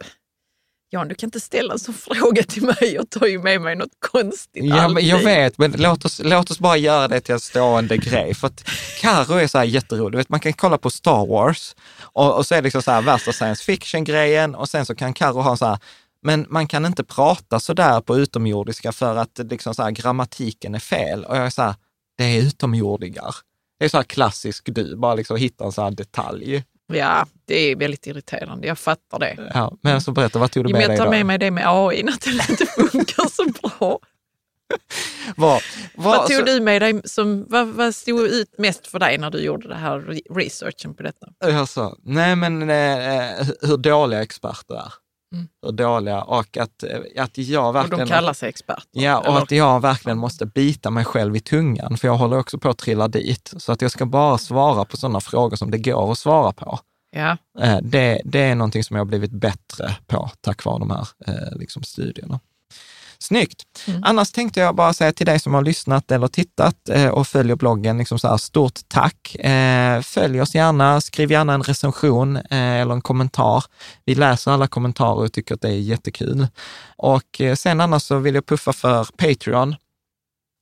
[0.90, 2.94] Jan, du kan inte ställa en sån fråga till mig.
[2.94, 5.28] Jag tar ju med mig något konstigt Ja, men jag alltid.
[5.28, 8.34] vet, men låt oss, låt oss bara göra det till en stående grej.
[8.34, 8.68] För att
[9.00, 10.18] Karo är så här jätterolig.
[10.18, 13.02] Vet, man kan kolla på Star Wars och, och så är det liksom så här
[13.02, 15.78] värsta science fiction-grejen och sen så kan Karo ha så här,
[16.22, 20.74] men man kan inte prata så där på utomjordiska för att liksom så här, grammatiken
[20.74, 21.24] är fel.
[21.24, 21.74] Och jag är så här,
[22.18, 23.34] det är utomjordingar.
[23.78, 26.64] Det är så här klassisk du, bara liksom hitta en sån här detalj.
[26.92, 28.66] Ja, det är väldigt irriterande.
[28.66, 29.50] Jag fattar det.
[29.54, 31.50] Ja, men så berätta, vad tog du med men dig jag tar med mig det
[31.50, 33.98] med AI, att det inte funkar så bra.
[35.36, 35.62] Vad,
[35.94, 37.00] Vad tog så- du med dig?
[37.04, 40.94] Som, vad, vad stod ut mest för dig när du gjorde det här re- researchen
[40.94, 41.26] på detta?
[41.44, 44.92] Alltså, nej men eh, hur dåliga experter är.
[45.34, 45.48] Mm.
[45.62, 48.06] Hur dåliga och att, eh, att jag Och verkligen...
[48.06, 48.84] de kallar sig experter.
[48.90, 49.38] Ja, och eller?
[49.38, 52.78] att jag verkligen måste bita mig själv i tungan, för jag håller också på att
[52.78, 53.52] trilla dit.
[53.56, 56.78] Så att jag ska bara svara på sådana frågor som det går att svara på.
[57.16, 57.36] ja.
[57.60, 61.08] Eh, det, det är någonting som jag har blivit bättre på tack vare de här
[61.26, 62.40] eh, liksom studierna.
[63.22, 63.62] Snyggt!
[63.86, 64.02] Mm.
[64.04, 67.56] Annars tänkte jag bara säga till dig som har lyssnat eller tittat eh, och följer
[67.56, 69.34] bloggen, liksom så här, stort tack.
[69.34, 73.64] Eh, följ oss gärna, skriv gärna en recension eh, eller en kommentar.
[74.04, 76.46] Vi läser alla kommentarer och tycker att det är jättekul.
[76.96, 79.76] Och sen annars så vill jag puffa för Patreon.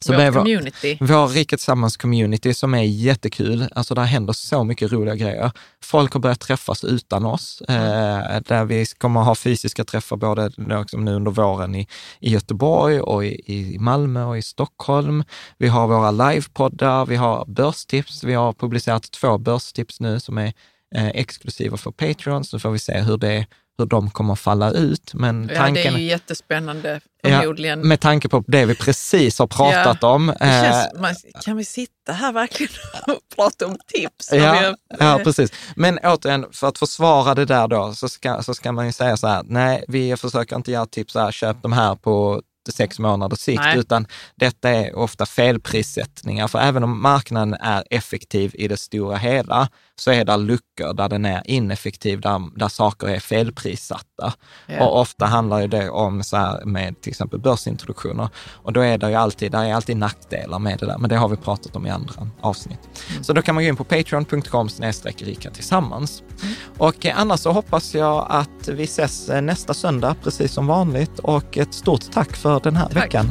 [0.04, 0.98] Så Vårt community.
[1.00, 3.68] vår Rika Tillsammans-community som är jättekul.
[3.74, 5.50] Alltså där händer så mycket roliga grejer.
[5.82, 10.50] Folk har börjat träffas utan oss, eh, där vi kommer ha fysiska träffar både
[10.80, 11.86] liksom nu under våren i,
[12.20, 15.24] i Göteborg och i, i Malmö och i Stockholm.
[15.58, 18.24] Vi har våra livepoddar, vi har börstips.
[18.24, 20.52] Vi har publicerat två börstips nu som är
[20.94, 22.50] eh, exklusiva för Patreons.
[22.50, 23.46] Så får vi se hur, det,
[23.78, 25.14] hur de kommer falla ut.
[25.14, 27.88] Men Ja, det tanken är ju jättespännande Ja, förmodligen.
[27.88, 30.26] med tanke på det vi precis har pratat om.
[30.26, 31.14] det eh, känns, man,
[31.44, 32.72] kan vi sitta här verkligen
[33.06, 34.32] och prata om tips?
[34.32, 35.52] Ja, har- ja, precis.
[35.76, 39.16] Men återigen, för att försvara det där då, så ska, så ska man ju säga
[39.16, 42.42] så här, nej, vi försöker inte göra tips så här, köp de här på
[42.72, 43.78] sex månaders sikt, Nej.
[43.78, 46.48] utan detta är ofta felprissättningar.
[46.48, 49.68] För även om marknaden är effektiv i det stora hela,
[49.98, 54.32] så är det luckor där den är ineffektiv, där, där saker är felprissatta.
[54.66, 54.86] Ja.
[54.86, 58.28] Och ofta handlar det om så här med till exempel börsintroduktioner.
[58.52, 61.16] Och då är det ju alltid, där är alltid nackdelar med det där, men det
[61.16, 62.80] har vi pratat om i andra avsnitt.
[63.22, 64.68] Så då kan man gå in på patreon.com
[65.18, 66.22] rika tillsammans.
[66.78, 71.18] Och eh, annars så hoppas jag att vi ses eh, nästa söndag, precis som vanligt.
[71.18, 72.96] Och ett stort tack för den här Tack.
[73.04, 73.30] veckan.